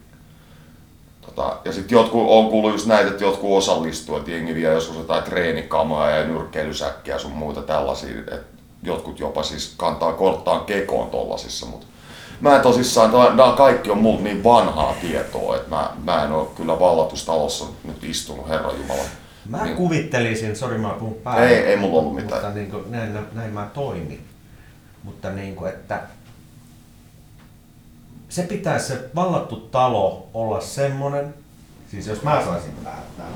[1.20, 4.96] Tota, ja sitten jotkut, on kuullut just näitä, että jotkut osallistuu, että jengi vie joskus
[4.96, 8.20] jotain treenikamoja ja nyrkkeilysäkkiä ja sun muita tällaisia.
[8.34, 8.42] Et
[8.82, 11.86] jotkut jopa siis kantaa korttaan kekoon tollasissa, mutta
[12.40, 16.46] mä en tosissaan, nämä kaikki on mulla niin vanhaa tietoa, että mä, mä en ole
[16.56, 19.02] kyllä vallatustalossa nyt istunut, herra Jumala.
[19.48, 19.76] Mä Niin.
[19.76, 21.48] kuvittelisin, sori mä puhun päälle.
[21.48, 22.42] Ei, ei mulla ollut mitään.
[22.42, 24.24] Mutta niin kuin, näin, näin mä toimin.
[25.04, 26.00] Mutta niin kuin, että
[28.28, 31.34] se pitäisi se vallattu talo olla semmonen,
[31.90, 33.26] siis jos mä saisin päättää,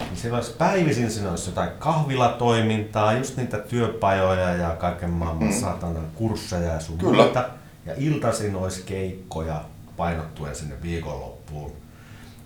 [0.00, 5.60] niin siellä olisi päivisin siinä olisi jotain kahvilatoimintaa, just niitä työpajoja ja kaiken maailman Mm.
[5.60, 7.22] saatanan kursseja ja sun Kyllä.
[7.24, 7.48] muita.
[7.86, 9.64] Ja iltaisin olisi keikkoja
[9.96, 11.72] painottuen sinne viikonloppuun.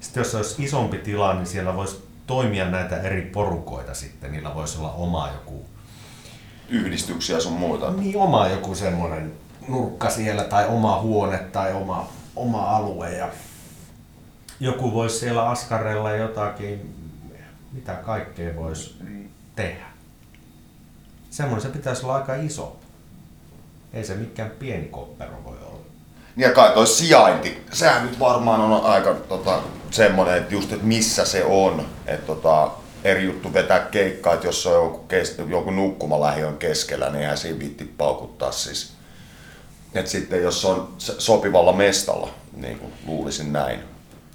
[0.00, 4.32] Sitten jos olisi isompi tila, niin siellä voisi toimia näitä eri porukoita sitten.
[4.32, 5.66] Niillä voisi olla oma joku
[6.68, 7.90] Yhdistyksiä sun muuta.
[7.90, 9.32] niin oma joku semmoinen
[9.68, 13.28] nurkka siellä tai oma huone tai oma, oma alue ja
[14.60, 16.94] joku voisi siellä askarella jotakin,
[17.72, 18.96] mitä kaikkea voisi
[19.56, 19.84] tehdä.
[21.30, 22.76] Semmoinen se pitäisi olla aika iso.
[23.92, 25.84] Ei se mikään pieni koppero voi olla.
[26.36, 29.60] Niin ja kai toi sijainti, sehän nyt varmaan on aika tota,
[29.90, 31.86] semmoinen, että just, että missä se on.
[32.06, 32.70] Että tota,
[33.05, 37.20] eri juttu vetää keikkaa, että jos se on joku, kes, joku nukkumalähi on keskellä, niin
[37.20, 38.92] eihän siinä viitti paukuttaa siis.
[39.94, 43.80] Et sitten jos on sopivalla mestalla, niin kuin luulisin näin.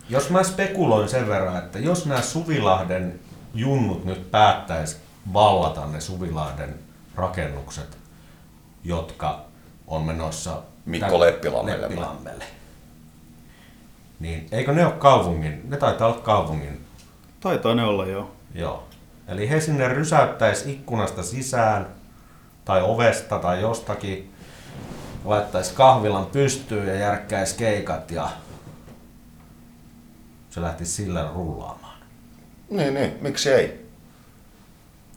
[0.09, 3.19] Jos mä spekuloin sen verran, että jos nämä Suvilahden
[3.53, 4.97] junnut nyt päättäisi
[5.33, 6.79] vallata ne Suvilahden
[7.15, 7.97] rakennukset,
[8.83, 9.45] jotka
[9.87, 11.81] on menossa Mikko Leppilammelle.
[11.81, 12.43] Leppilammelle.
[14.19, 16.85] Niin eikö ne ole kaupungin, ne taitaa olla kaupungin.
[17.39, 18.38] Taitaa ne olla joo.
[18.53, 18.83] Joo.
[19.27, 21.87] Eli he sinne rysäyttäisi ikkunasta sisään
[22.65, 24.33] tai ovesta tai jostakin,
[25.25, 28.29] laittaisi kahvilan pystyyn ja järkkäisi keikat ja
[30.49, 31.99] se lähtisi sillä rullaamaan.
[32.69, 33.89] Niin, niin, miksi ei?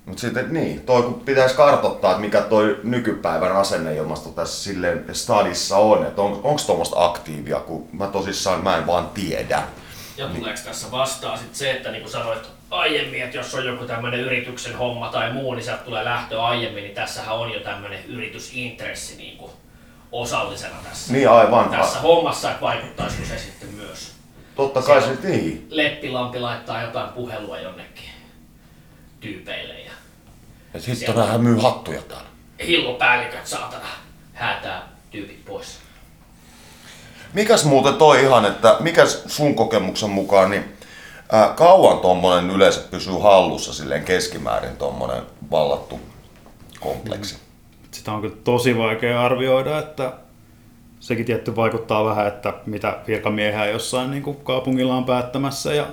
[0.07, 5.77] Mutta sitten niin, toi kun pitäisi kartoittaa, että mikä toi nykypäivän asenneilmasto tässä silleen stadissa
[5.77, 9.63] on, että on, onko tuommoista aktiivia, kun mä tosissaan mä en vaan tiedä.
[10.17, 13.85] Ja tuleeko tässä vastaan sit se, että niin kuin sanoit aiemmin, että jos on joku
[13.85, 18.05] tämmöinen yrityksen homma tai muu, niin sieltä tulee lähtö aiemmin, niin tässähän on jo tämmöinen
[18.07, 19.53] yritysintressi niin kuin
[20.13, 21.69] osallisena tässä, Niin, aivan.
[21.71, 24.13] tässä hommassa, että vaikuttaisiko se sitten myös.
[24.57, 25.67] Totta kai se niin.
[25.71, 28.11] Leppilampi laittaa jotain puhelua jonnekin
[29.21, 29.93] tyypeille ja
[30.75, 32.27] Ja sitten vähän myy hattuja täällä.
[32.67, 33.87] hillopäälliköt saatana
[34.35, 35.79] häätää tyypit pois.
[37.33, 40.77] Mikäs muuten toi ihan, että mikä sun kokemuksen mukaan, niin
[41.33, 46.01] ää, kauan tuommoinen yleensä pysyy hallussa silleen keskimäärin tuommoinen vallattu
[46.81, 47.37] kompleksi?
[47.91, 50.13] Sitä on kyllä tosi vaikea arvioida, että
[51.01, 55.87] sekin tietty vaikuttaa vähän, että mitä virkamiehiä jossain niin kuin kaupungilla on päättämässä ja,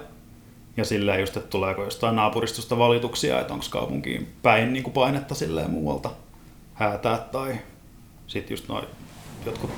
[0.78, 5.36] ja silleen just, että tuleeko jostain naapuristosta valituksia, että onko kaupunkiin päin niin kuin painetta
[5.36, 6.10] silleen muualta
[6.74, 7.60] häätää tai
[8.28, 8.86] sitten just noin
[9.46, 9.72] jotkut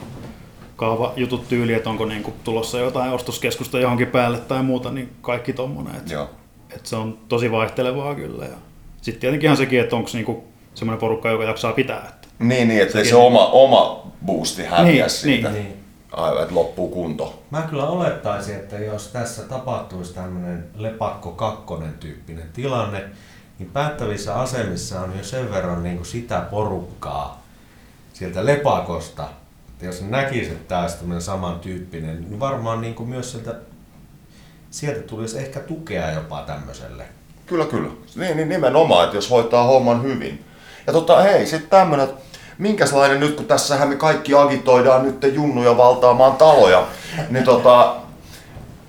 [0.82, 5.54] kaavajutut tyyli, että onko niin kuin tulossa jotain ostoskeskusta johonkin päälle tai muuta, niin kaikki
[5.54, 5.96] tommonen.
[5.96, 6.30] Että, Joo.
[6.76, 8.46] että se on tosi vaihtelevaa kyllä.
[8.46, 8.56] Ja
[9.02, 12.06] sitten tietenkin ihan sekin, että onko niinku semmoinen porukka, joka jaksaa pitää.
[12.10, 15.50] Että Niin, niin että se oma, oma boosti häviä Niin, siitä.
[15.50, 15.74] niin.
[16.12, 17.44] Aivan, että loppuu kunto.
[17.52, 23.04] Mä kyllä olettaisin, että jos tässä tapahtuisi tämmöinen lepakko kakkonen tyyppinen tilanne,
[23.60, 27.42] niin päättävissä asemissa on jo sen verran niin kuin sitä porukkaa
[28.14, 29.28] sieltä lepakosta,
[29.82, 33.56] että jos näkisi, että tämä tämmöinen samantyyppinen, niin varmaan niin kuin myös sieltä,
[34.72, 37.04] sieltä tulisi ehkä tukea jopa tämmöiselle.
[37.46, 37.90] Kyllä, kyllä.
[38.16, 40.46] Niin, niin nimenomaan, että jos hoitaa homman hyvin.
[40.88, 42.22] Ja tota, hei, sitten tämmönen, että
[42.58, 46.88] minkälainen nyt, kun tässähän me kaikki agitoidaan nyt junnuja valtaamaan taloja,
[47.30, 47.96] niin tota,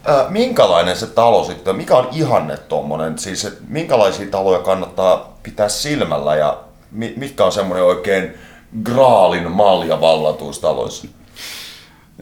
[0.05, 5.68] ää, minkälainen se talo sitten, mikä on ihanne tommonen, siis että minkälaisia taloja kannattaa pitää
[5.68, 8.34] silmällä ja mi, mitkä on semmoinen oikein
[8.83, 11.09] graalin malja vallatuissa taloissa?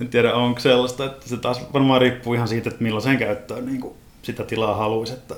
[0.01, 3.81] en tiedä, onko sellaista, että se taas varmaan riippuu ihan siitä, että millaiseen käyttöön niin
[3.81, 5.13] kuin sitä tilaa haluaisi.
[5.13, 5.35] Että,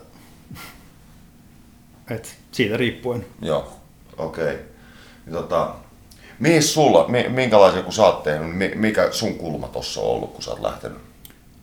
[2.11, 3.27] et siitä riippuen.
[3.43, 3.73] Joo,
[4.19, 4.45] okei.
[4.45, 4.59] Okay.
[5.33, 5.75] Tota,
[6.39, 10.33] mihin sulla, mi, minkälaisia kun sä oot tehnyt, mi, mikä sun kulma tossa on ollut,
[10.33, 10.99] kun sä oot lähtenyt?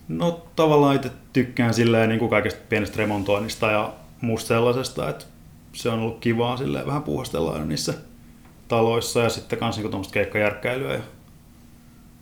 [0.08, 5.26] No tavallaan itse tykkään silleen niin kuin kaikesta pienestä remontoinnista ja muusta sellaisesta, että
[5.74, 7.94] se on ollut kivaa silleen vähän puhastella niissä
[8.70, 11.00] taloissa ja sitten kans niin tuommoista keikkajärkkäilyä ja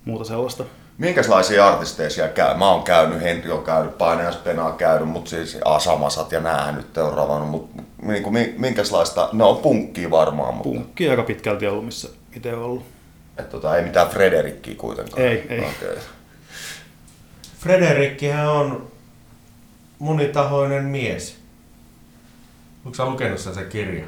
[0.06, 0.64] muuta sellaista.
[0.98, 2.58] Minkälaisia artisteja siellä käy?
[2.58, 6.76] Mä oon käynyt, Henri on käynyt, Painajas Pena on käynyt, mutta siis Asamasat ja näähän
[6.76, 11.68] nyt on ravannut, mutta niin kuin, minkälaista, ne on punkkia varmaan, mutta Punkki aika pitkälti
[11.68, 12.84] ollut, missä itse on ollut.
[13.38, 15.22] et, tota, ei mitään Frederikkiä kuitenkaan.
[15.22, 15.60] Ei, ei.
[15.60, 15.98] Okay.
[17.60, 18.88] Frederikkihän on
[20.00, 21.38] monitahoinen mies.
[22.86, 24.06] Onko sä lukenut sen, se kirja?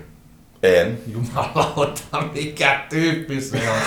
[0.64, 1.00] En.
[1.08, 3.78] Jumalauta, mikä tyyppi se on?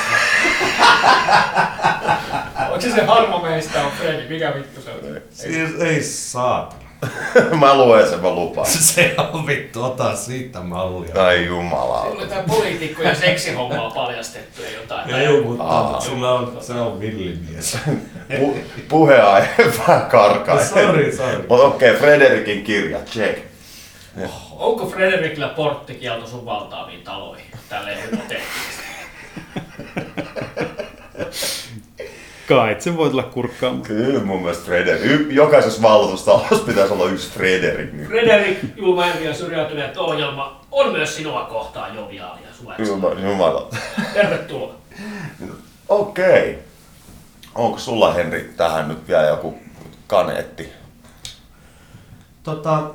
[2.68, 4.28] Onko se se harma meistä on Fredi?
[4.28, 5.20] Mikä vittu se on?
[5.30, 6.82] Siis ei saatana.
[7.60, 8.66] mä luen sen, mä lupaan.
[8.92, 11.24] Se on vittu, ota siitä mallia.
[11.24, 12.04] Ai jumala.
[12.04, 15.14] Mulla tää poliitikko ja seksihommaa paljastettu ja jotain.
[15.14, 16.00] Ei, mutta Aa.
[16.00, 17.78] sulla on, se on villimies.
[18.38, 18.56] Pu,
[18.88, 20.54] puheaihe vähän karkaa.
[20.54, 21.44] No sorry, sorry.
[21.48, 23.51] Mutta okei, okay, Frederikin kirja, check.
[24.50, 27.46] Onko Frederikillä porttikielto sun valtaaviin taloihin?
[27.68, 28.82] Tälleen hypoteettisesti.
[32.48, 33.82] Kait, se voi tulla kurkkaamaan.
[33.82, 35.26] Kyllä mun mielestä Frederik.
[35.30, 37.92] Jokaisessa valtuustalossa pitäisi olla yksi Frederik.
[37.92, 38.08] Niin.
[38.08, 42.48] Frederik Julma ja syrjäytyneet ohjelma on myös sinua kohtaan joviaalia.
[42.78, 43.20] Jumala.
[43.20, 43.68] Jumala.
[44.14, 44.74] Tervetuloa.
[45.88, 46.58] Okei.
[47.54, 49.58] Onko sulla Henri tähän nyt vielä joku
[50.06, 50.68] kaneetti?
[52.42, 52.90] Tota,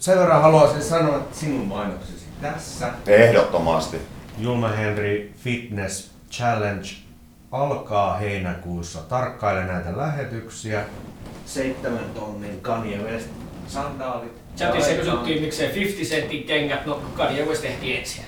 [0.00, 2.88] sen verran haluaisin sanoa, että sinun mainoksesi tässä.
[3.06, 3.96] Ehdottomasti.
[4.38, 6.88] Julma Henry Fitness Challenge
[7.52, 8.98] alkaa heinäkuussa.
[8.98, 10.82] Tarkkaile näitä lähetyksiä.
[11.46, 13.28] Seitsemän tonnin Kanye West
[13.66, 14.32] sandaalit.
[14.56, 18.24] Chatissa kysyttiin miksei 50 sentin kengät, no Kanye West ehti ensin.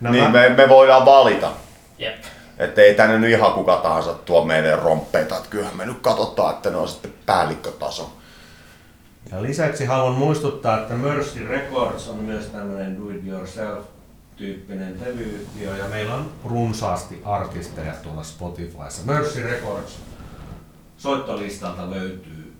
[0.00, 1.50] Nämä, Niin me, me voidaan valita.
[1.98, 2.14] Jep.
[2.58, 5.36] Että ei tänne nyt ihan kuka tahansa tuo meidän romppeita.
[5.36, 8.12] Että kyllähän me nyt katsotaan, että ne on sitten päällikkötaso.
[9.30, 13.84] Ja lisäksi haluan muistuttaa, että Mercy Records on myös tämmöinen do it yourself
[14.36, 19.02] tyyppinen levyyhtiö ja meillä on runsaasti artisteja tuolla Spotifyssa.
[19.06, 19.98] Mercy Records
[20.96, 22.56] soittolistalta löytyy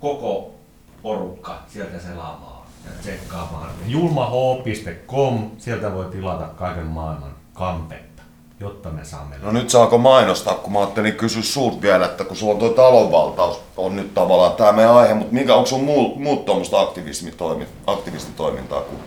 [0.00, 0.54] koko
[1.02, 3.70] porukka sieltä selaamaan ja tsekkaamaan.
[3.86, 8.07] Julmah.com, sieltä voi tilata kaiken maailman kampetta,
[8.60, 12.36] jotta me saamme No nyt saako mainostaa, kun mä ajattelin kysyä sulta vielä, että kun
[12.36, 16.16] sulla on tuo talonvaltaus, on nyt tavallaan tämä meidän aihe, mutta mikä, onko sun muut,
[16.16, 19.00] muut tuommoista aktivismitoimi, aktivistitoimintaa kuin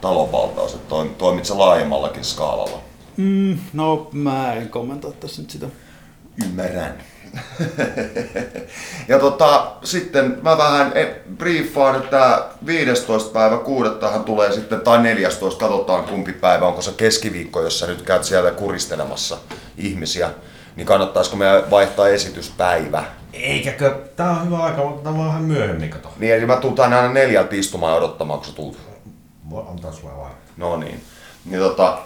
[0.00, 2.78] talonvaltaus, että toim, toimit sä laajemmallakin skaalalla?
[3.16, 5.66] Mm, no, mä en kommentoi tässä nyt sitä.
[6.44, 6.94] Ymmärrän.
[9.08, 13.32] Ja tota, sitten mä vähän e- briefaan, että 15.
[13.32, 13.90] päivä 6.
[14.26, 15.60] tulee sitten, tai 14.
[15.60, 19.36] katsotaan kumpi päivä, onko se keskiviikko, jossa nyt käyt siellä kuristelemassa
[19.76, 20.30] ihmisiä,
[20.76, 23.04] niin kannattaisiko meidän vaihtaa esityspäivä?
[23.32, 23.98] Eikäkö?
[24.16, 26.12] Tää on hyvä aika, mutta tää on vähän myöhemmin, kato.
[26.18, 28.78] Niin, eli mä tuun tänne aina neljältä istumaan odottamaan, kun sä.
[29.50, 30.32] Voi antaa sulle vaan.
[30.56, 31.02] No niin.
[31.44, 31.98] niin tota,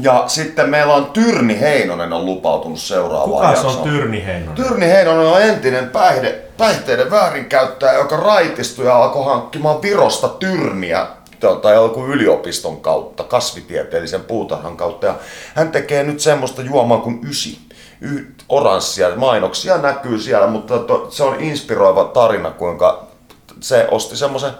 [0.00, 4.54] ja sitten meillä on Tyrni Heinonen on lupautunut seuraavaan Kuka se on Tyrni Heinonen?
[4.54, 11.06] Tyrni Heinonen on entinen päihde, päihteiden väärinkäyttäjä, joka raitistui ja alkoi hankkimaan Virosta tyrniä
[11.62, 15.06] tai joku yliopiston kautta, kasvitieteellisen puutarhan kautta.
[15.06, 15.14] Ja
[15.54, 17.58] hän tekee nyt semmoista juomaa kuin ysi.
[18.00, 23.06] Y- oranssia mainoksia näkyy siellä, mutta to, se on inspiroiva tarina, kuinka
[23.60, 24.52] se osti semmoisen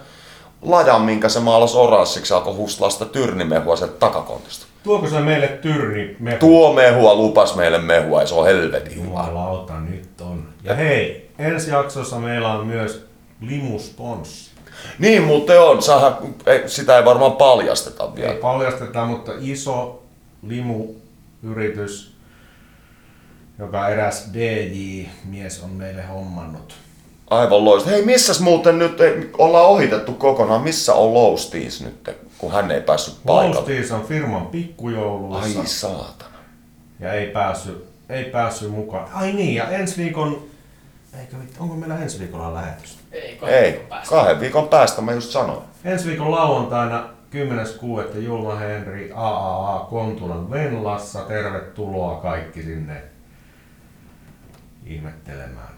[0.63, 4.67] lajan, minkä se maalasi oranssiksi alkoi hustlaa sitä tyrnimehua sieltä takakontista.
[4.85, 6.39] Tuoko se meille Tyrni mehu?
[6.39, 9.05] Tuo mehua lupas meille mehua ja se on helvetin hyvä.
[9.05, 10.49] Jumalauta, nyt on.
[10.65, 13.07] Ja hei, ensi jaksossa meillä on myös
[13.41, 14.51] limusponssi.
[14.99, 16.13] Niin muuten on, Sähän,
[16.47, 18.33] ei, sitä ei varmaan paljasteta vielä.
[18.33, 20.03] Ei paljasteta, mutta iso
[20.43, 22.17] limuyritys,
[23.59, 26.75] joka eräs DJ-mies on meille hommannut.
[27.35, 27.95] Aivan loistava.
[27.95, 32.81] Hei, missäs muuten nyt ei, ollaan ohitettu kokonaan, missä on Lousties nyt, kun hän ei
[32.81, 33.55] päässyt paikalle?
[33.57, 35.61] Lousties on firman pikkujouluissa.
[35.61, 36.31] Ai saatana.
[37.01, 39.09] Ja ei päässyt, ei päässyt mukaan.
[39.13, 40.43] Ai niin, ja ensi viikon...
[41.21, 43.03] Eikö, vittu, onko meillä ensi viikolla lähetystä?
[43.13, 45.63] Ei, Ei, kahden viikon päästä mä just sanoin.
[45.85, 47.09] Ensi viikon lauantaina
[48.15, 48.19] 10.6.
[48.19, 51.21] Julma Henri AAA Kontulan Venlassa.
[51.21, 53.03] Tervetuloa kaikki sinne
[54.87, 55.75] ihmettelemään.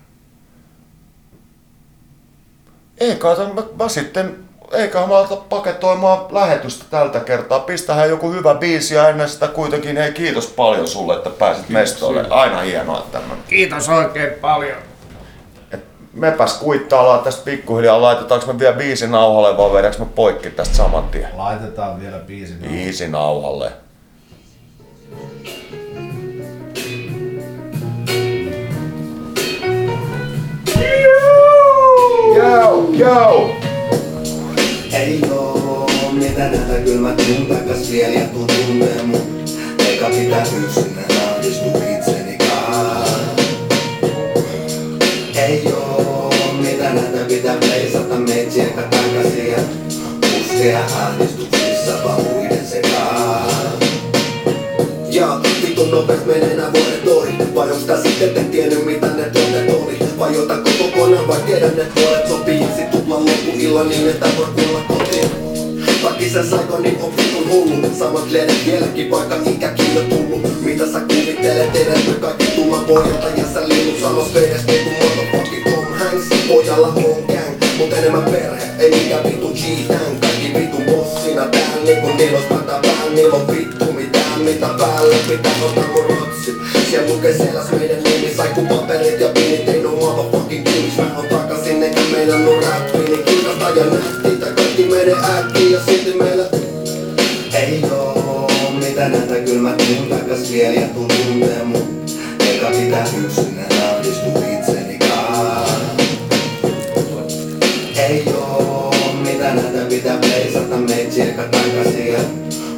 [2.98, 4.36] Eikä mä, mä sitten,
[4.72, 7.60] eikä mä aleta paketoimaan lähetystä tältä kertaa.
[7.60, 12.26] Pistähän joku hyvä biisi ja ennen sitä kuitenkin, hei kiitos paljon sulle, että pääsit mestoille.
[12.30, 13.44] Aina hienoa tämmönen.
[13.48, 14.78] Kiitos oikein paljon.
[16.12, 21.08] Mepäs kuittaillaan tästä pikkuhiljaa, laitetaanko me vielä biisi nauhalle vai vedäänkö me poikki tästä saman
[21.08, 21.28] tien?
[21.36, 22.54] Laitetaan vielä biisi.
[22.54, 23.72] Biisi nauhalle.
[30.76, 31.45] Yo,
[32.98, 33.50] yo!
[34.92, 39.44] Ei oo, mitä näitä kylmät mun takas vielä ja tuun tuntee mun?
[39.88, 42.38] Eikä pitää yksin, ahdistu itseni
[45.36, 49.58] Ei oo, mitä näitä pitää peisata meitsiäkä takaisin ja
[50.20, 53.52] Puskea ahdistuksissa vaan muiden sekaan.
[55.10, 59.22] Ja vitun nopeet menee nää vuodet ohi Vai onks tää sitten te tiennyt mitä ne
[59.22, 64.26] tuotet oli Vai otako kokonaan vai tiedän ne puolet sopii sit tuplan loppuillan niin että
[64.36, 65.30] voi kuolla kotiin.
[66.02, 67.96] Vaikka sä saiko niin on vitun hullu.
[67.98, 70.62] Samat lehdet vieläkin vaikka ikäkin jo tullut.
[70.64, 74.96] Mitä sä kuvittelet edes me kaikki tulla pojilta Ja sä linnut sanos vedes niin kuin
[75.02, 76.26] motherfucking Tom Hanks.
[76.48, 82.08] Pojalla on gang mut enemmän perhe Ei mikään vitu G-Tang Kaikki vitu bossina täällä niinku
[82.48, 86.54] pata päällä Niillä on vittu mitään mitä päälle pitää ottaa mun rotsi
[86.90, 89.75] Siellä lukee seläs meidän nimi Saiku paperit ja pinit
[92.16, 96.44] meidän no rappi Niin kirkasta ja nähti tää kaikki menee äkkiä ja silti meillä
[97.52, 102.06] Ei oo mitä näitä kylmät mun takas vielä ja tuntee mun
[102.50, 105.80] Eikä pitää yksin en ahdistu itsenikaan.
[107.96, 112.20] Ei oo mitä näitä pitää peisata meitsiä takaisin ja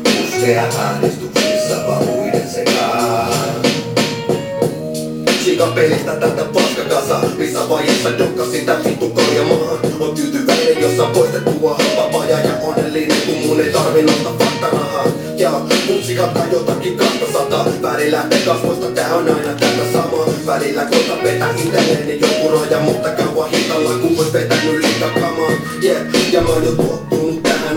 [0.04, 2.77] puskea ahdistuksissa vaan muiden sekaan.
[5.78, 11.78] Sikapelistä tätä paskakasa Missä vaiheessa joka sitä vittu korjamaan On tyytyväinen jos on poistettua.
[11.96, 15.04] Vapaa ja onnellinen kun mun ei tarvi nostaa faktarahaa
[15.36, 15.50] Ja
[15.86, 20.26] putsi kattaa jotakin kahta sata Välillä lähtee kasvoista tää on aina tätä samaa.
[20.46, 25.50] Välillä koita vetää itselleen joku raja Mutta kauan hitalla kun ois vetänyt liikakamaa
[25.82, 27.07] Yeah, ja mä oon jo tottunut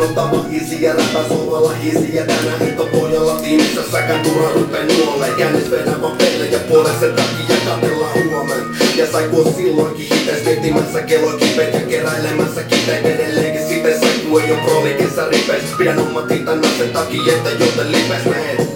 [0.02, 0.46] tähän on tapa
[0.80, 5.28] ja läpä suomalla easy Ja tänään hitto pojalla tiimissä säkään turha rupee nuolle.
[5.38, 8.60] Kännis vedä vaan pelle ja puolen sen takia katellaan huomen
[8.96, 13.68] Ja sai kun silloinkin hites miettimässä kello kipeet ja keräilemässä kipeet Edelleenkin.
[13.68, 18.26] Siten sai kun ei oo prolikissa ripeis Pidän hommat hitan sen takia että joten lipes
[18.26, 18.70] meet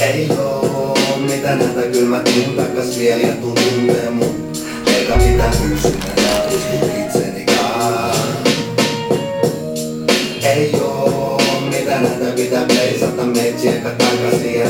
[0.00, 4.52] Ei oo mitä näitä kylmät mun takas vielä ja tuntee mun
[4.96, 6.81] Eikä mitään yksin
[12.42, 14.66] mitä peisata meitsiä takaisin ja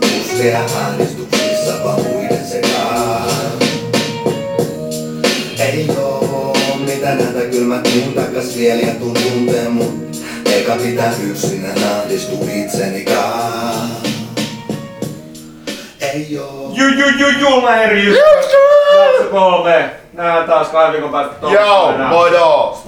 [0.00, 3.28] puskea ahdistuksissa vaan muiden sekaan.
[5.58, 6.56] Ei oo
[6.86, 10.04] mitä näitä kylmät mun takas vielä ja tuntee mun
[10.52, 13.90] Eikä pitää yksin enää ahdistu itsenikaan.
[16.00, 19.90] Ei oo Ju, ju, ju, julma eri Jakso kolme.
[20.12, 22.08] Nähdään taas kahden viikon päästä Joo, torstaina.
[22.08, 22.78] moido!